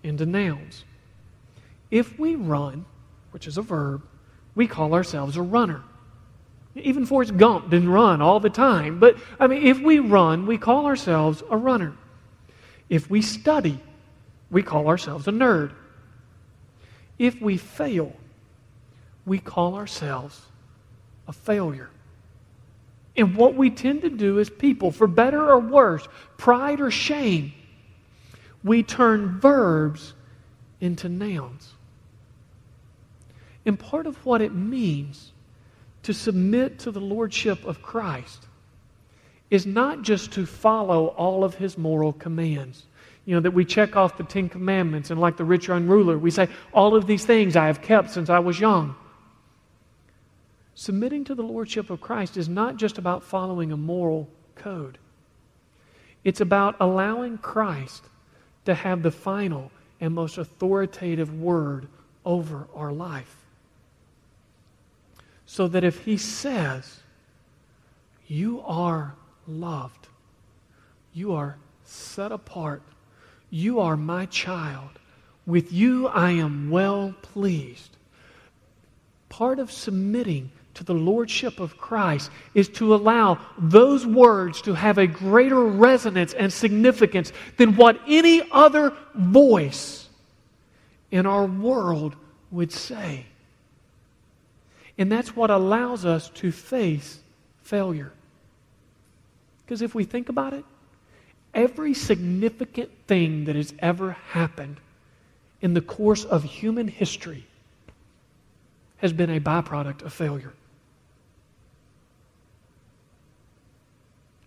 into 0.01 0.25
nouns. 0.25 0.83
If 1.91 2.17
we 2.17 2.35
run, 2.35 2.85
which 3.29 3.45
is 3.45 3.59
a 3.59 3.61
verb, 3.61 4.01
we 4.55 4.65
call 4.65 4.95
ourselves 4.95 5.37
a 5.37 5.41
runner. 5.43 5.83
Even 6.73 7.05
Forrest 7.05 7.37
Gump 7.37 7.69
didn't 7.69 7.89
run 7.89 8.23
all 8.23 8.39
the 8.39 8.49
time. 8.49 8.99
But, 8.99 9.17
I 9.39 9.45
mean, 9.45 9.67
if 9.67 9.79
we 9.79 9.99
run, 9.99 10.47
we 10.47 10.57
call 10.57 10.87
ourselves 10.87 11.43
a 11.49 11.55
runner. 11.55 11.93
If 12.89 13.07
we 13.07 13.21
study, 13.21 13.79
we 14.49 14.63
call 14.63 14.87
ourselves 14.87 15.27
a 15.27 15.31
nerd. 15.31 15.73
If 17.19 17.39
we 17.39 17.57
fail, 17.57 18.13
we 19.27 19.37
call 19.37 19.75
ourselves 19.75 20.41
a 21.27 21.33
failure. 21.33 21.91
And 23.17 23.35
what 23.35 23.55
we 23.55 23.69
tend 23.69 24.01
to 24.01 24.09
do 24.09 24.39
as 24.39 24.49
people, 24.49 24.91
for 24.91 25.07
better 25.07 25.49
or 25.49 25.59
worse, 25.59 26.07
pride 26.37 26.81
or 26.81 26.91
shame, 26.91 27.53
we 28.63 28.83
turn 28.83 29.39
verbs 29.39 30.13
into 30.81 31.07
nouns. 31.07 31.73
And 33.65 33.79
part 33.79 34.05
of 34.05 34.23
what 34.25 34.41
it 34.41 34.53
means 34.53 35.31
to 36.03 36.13
submit 36.13 36.79
to 36.79 36.91
the 36.91 36.99
lordship 36.99 37.63
of 37.65 37.81
Christ 37.81 38.45
is 39.49 39.65
not 39.65 40.01
just 40.01 40.33
to 40.33 40.45
follow 40.45 41.07
all 41.07 41.43
of 41.43 41.55
his 41.55 41.77
moral 41.77 42.13
commands. 42.13 42.83
You 43.25 43.35
know, 43.35 43.41
that 43.41 43.51
we 43.51 43.65
check 43.65 43.95
off 43.95 44.17
the 44.17 44.23
Ten 44.23 44.49
Commandments, 44.49 45.09
and 45.09 45.19
like 45.19 45.37
the 45.37 45.45
rich 45.45 45.67
young 45.67 45.87
ruler, 45.87 46.17
we 46.17 46.29
say, 46.29 46.47
All 46.73 46.95
of 46.95 47.07
these 47.07 47.25
things 47.25 47.55
I 47.55 47.67
have 47.67 47.81
kept 47.81 48.11
since 48.11 48.29
I 48.29 48.39
was 48.39 48.59
young. 48.59 48.95
Submitting 50.75 51.23
to 51.23 51.35
the 51.35 51.41
Lordship 51.41 51.89
of 51.89 52.01
Christ 52.01 52.35
is 52.35 52.49
not 52.49 52.75
just 52.75 52.97
about 52.97 53.23
following 53.23 53.71
a 53.71 53.77
moral 53.77 54.27
code, 54.55 54.97
it's 56.25 56.41
about 56.41 56.75
allowing 56.79 57.37
Christ 57.37 58.03
to 58.65 58.73
have 58.73 59.01
the 59.01 59.11
final 59.11 59.71
and 60.01 60.13
most 60.13 60.37
authoritative 60.37 61.33
word 61.33 61.87
over 62.25 62.67
our 62.75 62.91
life. 62.91 63.37
So 65.45 65.67
that 65.69 65.83
if 65.83 65.99
He 66.03 66.17
says, 66.17 66.99
You 68.27 68.61
are 68.65 69.15
loved, 69.47 70.09
you 71.13 71.33
are 71.33 71.57
set 71.85 72.31
apart, 72.31 72.81
you 73.49 73.79
are 73.79 73.95
my 73.95 74.25
child, 74.25 74.89
with 75.45 75.71
you 75.71 76.07
I 76.07 76.31
am 76.31 76.69
well 76.69 77.13
pleased. 77.21 77.95
Part 79.29 79.59
of 79.59 79.71
submitting 79.71 80.51
to 80.75 80.83
the 80.83 80.93
Lordship 80.93 81.59
of 81.59 81.77
Christ 81.77 82.29
is 82.53 82.69
to 82.69 82.93
allow 82.93 83.39
those 83.57 84.05
words 84.05 84.61
to 84.63 84.73
have 84.73 84.97
a 84.97 85.07
greater 85.07 85.61
resonance 85.65 86.33
and 86.33 86.51
significance 86.51 87.33
than 87.57 87.75
what 87.75 87.99
any 88.07 88.43
other 88.51 88.93
voice 89.15 90.07
in 91.11 91.25
our 91.25 91.45
world 91.45 92.15
would 92.51 92.71
say. 92.71 93.25
And 94.97 95.11
that's 95.11 95.35
what 95.35 95.49
allows 95.49 96.05
us 96.05 96.29
to 96.35 96.51
face 96.51 97.19
failure. 97.63 98.11
Because 99.65 99.81
if 99.81 99.95
we 99.95 100.03
think 100.03 100.29
about 100.29 100.53
it, 100.53 100.63
every 101.53 101.93
significant 101.93 102.91
thing 103.07 103.45
that 103.45 103.55
has 103.55 103.73
ever 103.79 104.11
happened 104.29 104.77
in 105.61 105.73
the 105.73 105.81
course 105.81 106.25
of 106.25 106.43
human 106.43 106.87
history 106.87 107.47
has 108.97 109.13
been 109.13 109.29
a 109.29 109.39
byproduct 109.39 110.01
of 110.03 110.13
failure. 110.13 110.53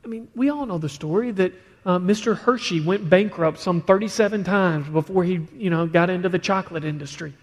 I 0.08 0.10
mean, 0.10 0.28
we 0.34 0.48
all 0.48 0.64
know 0.64 0.78
the 0.78 0.88
story 0.88 1.32
that 1.32 1.52
uh, 1.84 1.98
Mr. 1.98 2.34
Hershey 2.34 2.80
went 2.80 3.10
bankrupt 3.10 3.58
some 3.58 3.82
37 3.82 4.42
times 4.42 4.88
before 4.88 5.22
he, 5.22 5.46
you 5.54 5.68
know, 5.68 5.86
got 5.86 6.08
into 6.08 6.30
the 6.30 6.38
chocolate 6.38 6.82
industry. 6.82 7.34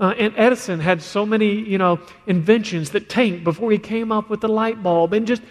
Uh, 0.00 0.12
and 0.18 0.34
Edison 0.36 0.80
had 0.80 1.00
so 1.00 1.24
many, 1.24 1.54
you 1.54 1.78
know, 1.78 2.00
inventions 2.26 2.90
that 2.90 3.08
tanked 3.08 3.44
before 3.44 3.70
he 3.70 3.78
came 3.78 4.10
up 4.10 4.28
with 4.28 4.40
the 4.40 4.48
light 4.48 4.82
bulb. 4.82 5.12
And 5.12 5.28
just 5.28 5.42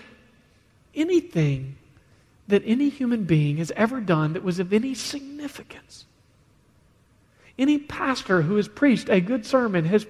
anything 0.93 1.77
that 2.49 2.63
any 2.65 2.89
human 2.89 3.23
being 3.23 3.55
has 3.55 3.71
ever 3.77 4.01
done 4.01 4.33
that 4.33 4.43
was 4.43 4.59
of 4.59 4.73
any 4.73 4.93
significance. 4.93 6.03
Any 7.57 7.77
pastor 7.77 8.41
who 8.41 8.57
has 8.57 8.67
preached 8.67 9.07
a 9.07 9.21
good 9.21 9.45
sermon 9.45 9.85
has 9.85 10.05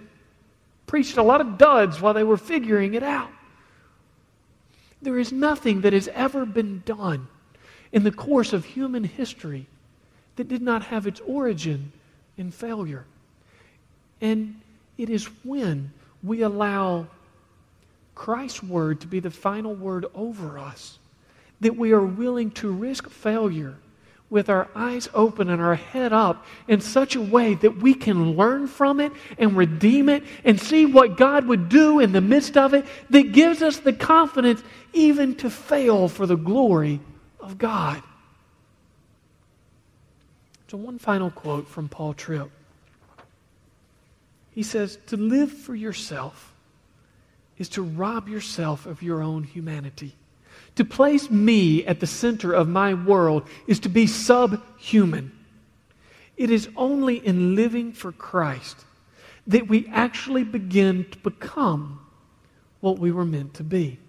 preached 0.88 1.18
a 1.18 1.24
lot 1.24 1.40
of 1.40 1.60
duds 1.60 2.02
while 2.02 2.16
they 2.16 2.24
were 2.24 2.36
figuring 2.36 2.96
it 2.96 3.04
out. 3.04 3.30
There 5.02 5.18
is 5.18 5.32
nothing 5.32 5.82
that 5.82 5.94
has 5.94 6.08
ever 6.10 6.46
been 6.46 6.84
done 6.86 7.28
in 7.92 8.04
the 8.04 8.12
course 8.12 8.54
of 8.54 8.66
human 8.66 9.04
history 9.04 9.68
that 10.36 10.48
did 10.48 10.62
not 10.62 10.84
have 10.84 11.08
its 11.08 11.20
origin 11.22 11.92
in 12.38 12.52
failure. 12.52 13.06
And 14.22 14.62
it 14.98 15.10
is 15.10 15.26
when 15.44 15.92
we 16.24 16.42
allow 16.42 17.08
Christ's 18.16 18.62
word 18.62 19.02
to 19.02 19.08
be 19.08 19.20
the 19.20 19.32
final 19.32 19.74
word 19.74 20.06
over 20.14 20.60
us 20.60 21.00
that 21.60 21.76
we 21.76 21.92
are 21.92 22.02
willing 22.02 22.52
to 22.52 22.72
risk 22.72 23.10
failure 23.10 23.76
with 24.32 24.50
our 24.50 24.70
eyes 24.74 25.10
open 25.14 25.50
and 25.50 25.62
our 25.62 25.76
head 25.76 26.14
up 26.14 26.46
in 26.70 26.80
such 26.80 27.16
a 27.16 27.22
way 27.22 27.54
that 27.54 27.78
we 27.78 27.94
can 27.94 28.38
learn 28.38 28.66
from 28.66 29.02
it 29.02 29.12
and 29.38 29.58
redeem 29.58 30.08
it 30.08 30.24
and 30.46 30.60
see 30.60 30.86
what 30.86 31.18
God 31.18 31.46
would 31.46 31.68
do 31.68 32.00
in 32.00 32.14
the 32.14 32.22
midst 32.22 32.56
of 32.56 32.74
it 32.74 32.86
that 33.10 33.34
gives 33.34 33.62
us 33.62 33.78
the 33.78 33.92
confidence 33.92 34.64
even 34.94 35.36
to 35.36 35.50
fail 35.50 36.08
for 36.08 36.26
the 36.26 36.38
glory 36.38 37.02
of 37.42 37.58
God. 37.58 38.02
So, 40.70 40.78
one 40.78 40.98
final 40.98 41.30
quote 41.30 41.68
from 41.68 41.90
Paul 41.90 42.14
Tripp. 42.14 42.50
He 44.52 44.64
says, 44.64 44.98
To 45.08 45.18
live 45.18 45.52
for 45.52 45.76
yourself 45.76 46.54
is 47.58 47.68
to 47.70 47.82
rob 47.82 48.30
yourself 48.30 48.86
of 48.86 49.04
your 49.04 49.22
own 49.22 49.44
humanity. 49.44 50.16
To 50.76 50.86
place 50.86 51.30
me 51.30 51.86
at 51.86 52.00
the 52.00 52.08
center 52.08 52.54
of 52.54 52.68
my 52.68 52.94
world 52.94 53.48
is 53.68 53.80
to 53.82 53.90
be 53.90 54.08
subhuman. 54.08 55.32
It 56.38 56.50
is 56.50 56.70
only 56.76 57.18
in 57.18 57.56
living 57.56 57.92
for 57.92 58.12
Christ 58.12 58.86
that 59.48 59.68
we 59.68 59.88
actually 59.88 60.44
begin 60.44 61.06
to 61.12 61.18
become 61.20 62.00
what 62.80 63.00
we 63.00 63.12
were 63.12 63.26
meant 63.26 63.54
to 63.56 63.64
be. 63.64 64.00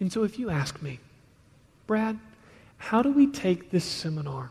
And 0.00 0.12
so, 0.12 0.22
if 0.22 0.38
you 0.38 0.50
ask 0.50 0.80
me, 0.80 1.00
Brad, 1.86 2.18
how 2.76 3.02
do 3.02 3.10
we 3.10 3.26
take 3.26 3.70
this 3.70 3.84
seminar 3.84 4.50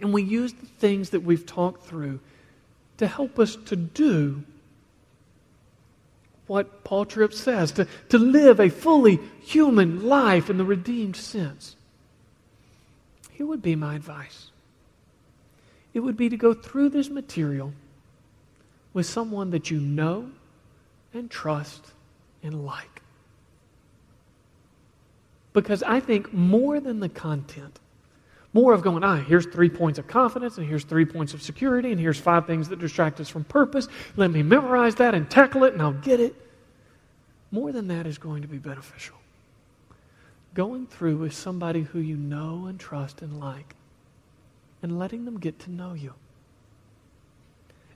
and 0.00 0.12
we 0.12 0.22
use 0.22 0.52
the 0.52 0.66
things 0.66 1.10
that 1.10 1.20
we've 1.20 1.46
talked 1.46 1.86
through 1.86 2.20
to 2.98 3.06
help 3.06 3.38
us 3.38 3.56
to 3.56 3.76
do 3.76 4.42
what 6.46 6.84
Paul 6.84 7.06
Tripp 7.06 7.32
says 7.32 7.72
to, 7.72 7.86
to 8.10 8.18
live 8.18 8.60
a 8.60 8.68
fully 8.68 9.18
human 9.42 10.06
life 10.06 10.50
in 10.50 10.58
the 10.58 10.64
redeemed 10.64 11.16
sense. 11.16 11.76
Here 13.32 13.46
would 13.46 13.62
be 13.62 13.76
my 13.76 13.96
advice 13.96 14.50
it 15.94 16.00
would 16.00 16.16
be 16.16 16.28
to 16.28 16.36
go 16.36 16.52
through 16.52 16.88
this 16.90 17.08
material 17.08 17.72
with 18.92 19.06
someone 19.06 19.50
that 19.50 19.70
you 19.70 19.78
know 19.80 20.30
and 21.14 21.30
trust 21.30 21.92
and 22.42 22.66
like. 22.66 23.00
Because 25.52 25.84
I 25.84 26.00
think 26.00 26.32
more 26.32 26.80
than 26.80 26.98
the 26.98 27.08
content, 27.08 27.78
more 28.54 28.72
of 28.72 28.82
going, 28.82 29.02
ah, 29.02 29.16
here's 29.16 29.46
three 29.46 29.68
points 29.68 29.98
of 29.98 30.06
confidence, 30.06 30.56
and 30.58 30.66
here's 30.66 30.84
three 30.84 31.04
points 31.04 31.34
of 31.34 31.42
security, 31.42 31.90
and 31.90 32.00
here's 32.00 32.18
five 32.18 32.46
things 32.46 32.68
that 32.68 32.78
distract 32.78 33.20
us 33.20 33.28
from 33.28 33.42
purpose. 33.44 33.88
Let 34.16 34.30
me 34.30 34.44
memorize 34.44 34.94
that 34.94 35.12
and 35.12 35.28
tackle 35.28 35.64
it, 35.64 35.72
and 35.72 35.82
I'll 35.82 35.92
get 35.92 36.20
it. 36.20 36.36
More 37.50 37.72
than 37.72 37.88
that 37.88 38.06
is 38.06 38.16
going 38.16 38.42
to 38.42 38.48
be 38.48 38.58
beneficial. 38.58 39.16
Going 40.54 40.86
through 40.86 41.16
with 41.16 41.34
somebody 41.34 41.82
who 41.82 41.98
you 41.98 42.16
know 42.16 42.66
and 42.66 42.78
trust 42.78 43.22
and 43.22 43.40
like, 43.40 43.74
and 44.82 45.00
letting 45.00 45.24
them 45.24 45.40
get 45.40 45.58
to 45.60 45.70
know 45.72 45.94
you. 45.94 46.14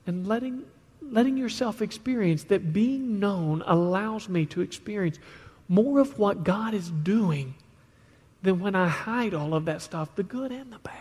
And 0.09 0.27
letting, 0.27 0.65
letting 1.01 1.37
yourself 1.37 1.81
experience 1.83 2.43
that 2.45 2.73
being 2.73 3.21
known 3.21 3.63
allows 3.65 4.29
me 4.29 4.45
to 4.47 4.61
experience 4.61 5.21
more 5.69 6.01
of 6.01 6.19
what 6.19 6.43
God 6.43 6.75
is 6.75 6.91
doing 6.91 7.55
than 8.49 8.61
when 8.61 8.75
I 8.75 8.89
hide 8.89 9.35
all 9.35 9.53
of 9.53 9.67
that 9.67 9.83
stuff, 9.83 10.15
the 10.15 10.23
good 10.23 10.51
and 10.51 10.73
the 10.73 10.79
bad. 10.79 10.95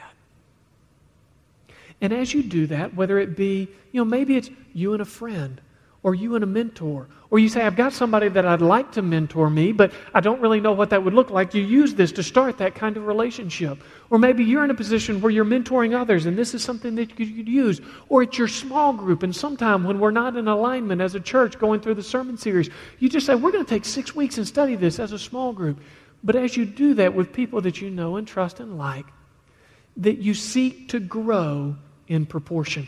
And 2.01 2.11
as 2.11 2.33
you 2.33 2.43
do 2.43 2.67
that, 2.67 2.93
whether 2.93 3.17
it 3.19 3.37
be, 3.37 3.69
you 3.93 4.01
know, 4.01 4.05
maybe 4.05 4.35
it's 4.35 4.49
you 4.73 4.91
and 4.91 5.01
a 5.01 5.05
friend, 5.05 5.61
or 6.03 6.13
you 6.13 6.35
and 6.35 6.43
a 6.43 6.47
mentor, 6.47 7.07
or 7.29 7.39
you 7.39 7.47
say, 7.47 7.61
I've 7.61 7.77
got 7.77 7.93
somebody 7.93 8.27
that 8.29 8.45
I'd 8.45 8.61
like 8.61 8.91
to 8.93 9.01
mentor 9.01 9.49
me, 9.49 9.71
but 9.71 9.93
I 10.13 10.19
don't 10.19 10.41
really 10.41 10.59
know 10.59 10.73
what 10.73 10.89
that 10.89 11.03
would 11.03 11.13
look 11.13 11.29
like. 11.29 11.53
You 11.53 11.63
use 11.63 11.95
this 11.95 12.11
to 12.13 12.23
start 12.23 12.57
that 12.57 12.75
kind 12.75 12.97
of 12.97 13.07
relationship. 13.07 13.81
Or 14.09 14.19
maybe 14.19 14.43
you're 14.43 14.63
in 14.63 14.69
a 14.69 14.75
position 14.75 15.21
where 15.21 15.31
you're 15.31 15.45
mentoring 15.45 15.97
others, 15.97 16.25
and 16.25 16.37
this 16.37 16.53
is 16.53 16.63
something 16.63 16.95
that 16.95 17.09
you 17.09 17.15
could 17.15 17.47
use. 17.47 17.81
Or 18.09 18.23
it's 18.23 18.37
your 18.37 18.47
small 18.47 18.91
group, 18.91 19.23
and 19.23 19.35
sometime 19.35 19.85
when 19.85 19.99
we're 19.99 20.11
not 20.11 20.35
in 20.35 20.49
alignment 20.49 21.01
as 21.01 21.15
a 21.15 21.19
church 21.19 21.57
going 21.57 21.79
through 21.79 21.95
the 21.95 22.03
sermon 22.03 22.37
series, 22.37 22.69
you 22.99 23.07
just 23.09 23.25
say, 23.25 23.35
We're 23.35 23.51
going 23.51 23.65
to 23.65 23.69
take 23.69 23.85
six 23.85 24.13
weeks 24.13 24.37
and 24.37 24.45
study 24.45 24.75
this 24.75 24.99
as 24.99 25.13
a 25.13 25.19
small 25.19 25.53
group. 25.53 25.79
But 26.23 26.35
as 26.35 26.57
you 26.57 26.65
do 26.65 26.95
that 26.95 27.13
with 27.13 27.31
people 27.33 27.61
that 27.61 27.81
you 27.81 27.89
know 27.89 28.17
and 28.17 28.27
trust 28.27 28.59
and 28.59 28.77
like, 28.77 29.05
that 29.97 30.17
you 30.17 30.33
seek 30.33 30.89
to 30.89 30.99
grow 30.99 31.75
in 32.07 32.25
proportion. 32.25 32.87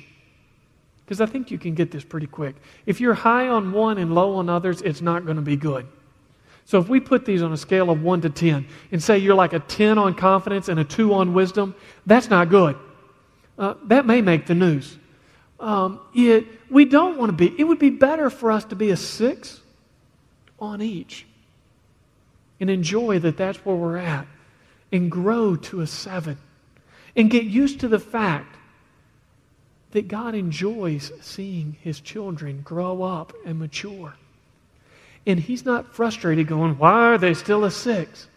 Because 1.06 1.22
I 1.22 1.26
think 1.26 1.50
you 1.50 1.58
can 1.58 1.74
get 1.74 1.92
this 1.92 2.04
pretty 2.04 2.28
quick. 2.28 2.56
If 2.86 3.02
you're 3.02 3.16
high 3.16 3.48
on 3.48 3.72
one 3.72 3.98
and 3.98 4.14
low 4.14 4.36
on 4.36 4.50
others, 4.50 4.82
it's 4.82 5.02
not 5.02 5.26
going 5.26 5.38
to 5.38 5.42
be 5.42 5.56
good. 5.56 5.88
So 6.66 6.80
if 6.80 6.88
we 6.88 7.00
put 7.00 7.26
these 7.26 7.42
on 7.42 7.52
a 7.52 7.58
scale 7.58 7.90
of 7.90 8.04
1 8.04 8.22
to 8.22 8.30
10 8.30 8.68
and 8.92 9.02
say 9.02 9.18
you're 9.18 9.34
like 9.34 9.54
a 9.54 9.60
10 9.60 9.98
on 9.98 10.14
confidence 10.14 10.70
and 10.70 10.80
a 10.80 10.84
2 10.84 11.14
on 11.16 11.34
wisdom, 11.34 11.74
that's 12.06 12.30
not 12.30 12.50
good. 12.50 12.78
Uh, 13.58 13.74
that 13.86 14.06
may 14.06 14.22
make 14.22 14.46
the 14.46 14.54
news. 14.54 14.96
Um, 15.60 16.00
it, 16.14 16.46
we 16.70 16.86
don't 16.86 17.18
want 17.18 17.30
to 17.30 17.36
be, 17.36 17.60
it 17.60 17.64
would 17.64 17.80
be 17.80 17.90
better 17.90 18.30
for 18.30 18.52
us 18.52 18.66
to 18.66 18.76
be 18.76 18.92
a 18.92 18.98
6 18.98 19.62
on 20.60 20.82
each 20.82 21.26
and 22.60 22.70
enjoy 22.70 23.20
that 23.20 23.38
that's 23.38 23.60
where 23.66 23.76
we're 23.76 23.98
at 23.98 24.28
and 24.92 25.12
grow 25.12 25.56
to 25.56 25.82
a 25.82 25.88
seven 25.88 26.38
and 27.16 27.30
get 27.30 27.44
used 27.44 27.80
to 27.80 27.88
the 27.88 28.00
fact 28.00 28.58
that 29.92 30.08
God 30.08 30.36
enjoys 30.36 31.12
seeing 31.22 31.78
his 31.82 32.00
children 32.00 32.62
grow 32.62 33.02
up 33.02 33.34
and 33.46 33.58
mature. 33.58 34.14
And 35.26 35.40
he's 35.40 35.66
not 35.66 35.94
frustrated 35.94 36.48
going, 36.48 36.78
Why 36.78 36.92
are 36.92 37.18
they 37.18 37.34
still 37.34 37.66
a 37.66 37.72
six? 37.72 38.28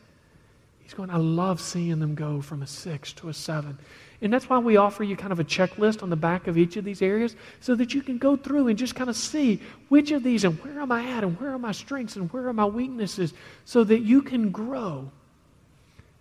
He's 0.81 0.95
going, 0.95 1.11
I 1.11 1.17
love 1.17 1.61
seeing 1.61 2.01
them 2.01 2.15
go 2.15 2.41
from 2.41 2.63
a 2.63 2.67
six 2.67 3.13
to 3.15 3.29
a 3.29 3.35
seven. 3.35 3.79
And 4.23 4.33
that's 4.33 4.49
why 4.49 4.59
we 4.59 4.77
offer 4.77 5.03
you 5.03 5.17
kind 5.17 5.33
of 5.33 5.41
a 5.41 5.45
checklist 5.45 6.01
on 6.05 6.09
the 6.09 6.17
back 6.17 6.47
of 6.47 6.57
each 6.57 6.77
of 6.77 6.85
these 6.85 7.03
areas 7.03 7.35
so 7.59 7.75
that 7.75 7.93
you 7.93 8.03
can 8.03 8.19
go 8.19 8.37
through 8.37 8.69
and 8.69 8.79
just 8.79 8.95
kind 8.95 9.11
of 9.11 9.17
see 9.17 9.61
which 9.89 10.13
of 10.13 10.23
these 10.23 10.45
and 10.45 10.63
where 10.63 10.79
am 10.79 10.93
I 10.93 11.05
at 11.11 11.25
and 11.25 11.39
where 11.41 11.51
are 11.51 11.59
my 11.59 11.73
strengths 11.73 12.15
and 12.15 12.33
where 12.33 12.47
are 12.47 12.53
my 12.53 12.65
weaknesses 12.65 13.35
so 13.65 13.83
that 13.83 13.99
you 13.99 14.23
can 14.23 14.53
grow 14.53 15.11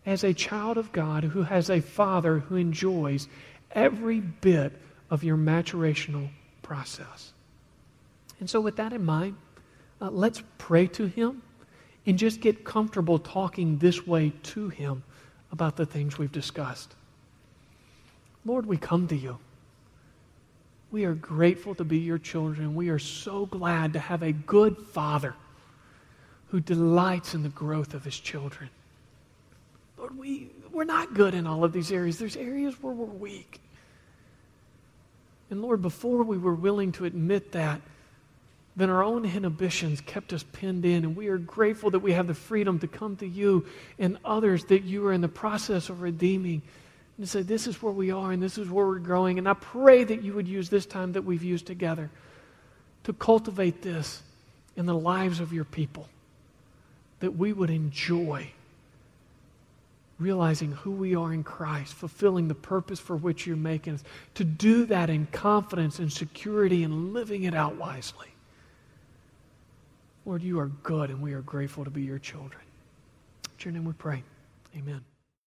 as 0.04 0.24
a 0.24 0.34
child 0.34 0.80
of 0.80 0.92
God 0.92 1.24
who 1.24 1.44
has 1.44 1.70
a 1.70 1.80
father 1.80 2.40
who 2.40 2.56
enjoys 2.56 3.28
every 3.70 4.20
bit 4.20 4.74
of 5.12 5.24
your 5.24 5.38
maturational 5.38 6.28
process. 6.64 7.34
And 8.40 8.50
so, 8.50 8.60
with 8.62 8.78
that 8.78 8.94
in 8.94 9.06
mind, 9.06 9.36
uh, 10.02 10.10
let's 10.10 10.42
pray 10.58 10.88
to 10.88 11.06
Him 11.06 11.44
and 12.08 12.18
just 12.18 12.42
get 12.42 12.64
comfortable 12.64 13.20
talking 13.20 13.78
this 13.78 14.08
way 14.08 14.34
to 14.42 14.70
Him 14.70 15.04
about 15.52 15.76
the 15.76 15.86
things 15.86 16.18
we've 16.18 16.32
discussed. 16.32 16.96
Lord, 18.46 18.66
we 18.66 18.78
come 18.78 19.08
to 19.08 19.16
you. 19.16 19.38
We 20.92 21.06
are 21.06 21.14
grateful 21.14 21.74
to 21.76 21.84
be 21.84 22.00
your 22.00 22.18
children. 22.18 22.76
We 22.76 22.90
are 22.90 23.00
so 23.00 23.46
glad 23.46 23.94
to 23.94 24.00
have 24.00 24.24
a 24.24 24.32
good 24.32 24.78
father 24.78 25.36
who 26.48 26.60
delights 26.60 27.34
in 27.34 27.44
the 27.44 27.50
growth 27.50 27.94
of 27.94 28.04
his 28.04 28.20
children. 28.20 28.70
Lord, 29.98 30.18
we, 30.18 30.50
we're 30.72 30.84
not 30.84 31.14
good 31.14 31.34
in 31.34 31.48
all 31.48 31.64
of 31.64 31.72
these 31.72 31.92
areas. 31.92 32.20
There's 32.20 32.36
areas 32.36 32.76
where 32.82 32.94
we're 32.94 33.06
weak. 33.06 33.62
And 35.50 35.62
Lord, 35.62 35.82
before 35.82 36.24
we 36.24 36.38
were 36.38 36.56
willing 36.56 36.92
to 36.94 37.06
admit 37.06 37.54
that, 37.54 37.82
then 38.76 38.90
our 38.90 39.04
own 39.04 39.26
inhibitions 39.26 40.02
kept 40.02 40.34
us 40.34 40.44
pinned 40.52 40.86
in. 40.86 41.04
And 41.04 41.16
we 41.16 41.28
are 41.28 41.38
grateful 41.38 41.92
that 41.92 42.00
we 42.00 42.14
have 42.14 42.28
the 42.28 42.34
freedom 42.34 42.80
to 42.80 42.88
come 42.88 43.16
to 43.18 43.28
you 43.28 43.66
and 44.00 44.18
others 44.26 44.66
that 44.66 44.84
you 44.84 45.06
are 45.08 45.14
in 45.14 45.22
the 45.22 45.28
process 45.28 45.90
of 45.90 46.02
redeeming 46.02 46.62
and 47.22 47.30
say, 47.30 47.44
This 47.44 47.68
is 47.68 47.82
where 47.84 47.94
we 47.94 48.10
are 48.10 48.32
and 48.32 48.42
this 48.42 48.58
is 48.58 48.68
where 48.68 48.86
we're 48.86 48.98
growing. 48.98 49.38
And 49.38 49.48
I 49.48 49.54
pray 49.54 50.04
that 50.04 50.24
you 50.24 50.34
would 50.34 50.48
use 50.48 50.70
this 50.70 50.88
time 50.88 51.12
that 51.14 51.22
we've 51.22 51.44
used 51.44 51.68
together 51.68 52.10
to 53.04 53.14
cultivate 53.14 53.84
this 53.84 54.24
in 54.76 54.88
the 54.88 54.96
lives 54.96 55.40
of 55.40 55.54
your 55.54 55.64
people, 55.64 56.10
that 57.20 57.38
we 57.38 57.54
would 57.54 57.70
enjoy 57.70 58.48
realizing 60.18 60.72
who 60.72 60.92
we 60.92 61.16
are 61.16 61.32
in 61.32 61.44
Christ, 61.44 61.94
fulfilling 61.94 62.48
the 62.48 62.56
purpose 62.56 63.00
for 63.00 63.16
which 63.16 63.46
you're 63.46 63.56
making 63.56 63.96
us, 63.96 64.04
to 64.36 64.44
do 64.44 64.86
that 64.88 65.10
in 65.10 65.28
confidence 65.28 66.00
and 66.00 66.12
security 66.12 66.84
and 66.84 67.14
living 67.14 67.44
it 67.44 67.54
out 67.54 67.76
wisely. 67.76 68.28
Lord, 70.26 70.42
you 70.42 70.60
are 70.60 70.68
good 70.68 71.10
and 71.10 71.22
we 71.22 71.34
are 71.34 71.42
grateful 71.42 71.84
to 71.84 71.92
be 71.92 72.02
your 72.02 72.20
children. 72.20 72.62
In 73.44 73.66
your 73.66 73.74
name 73.74 73.86
we 73.86 73.94
pray. 73.94 74.24
Amen. 74.76 75.11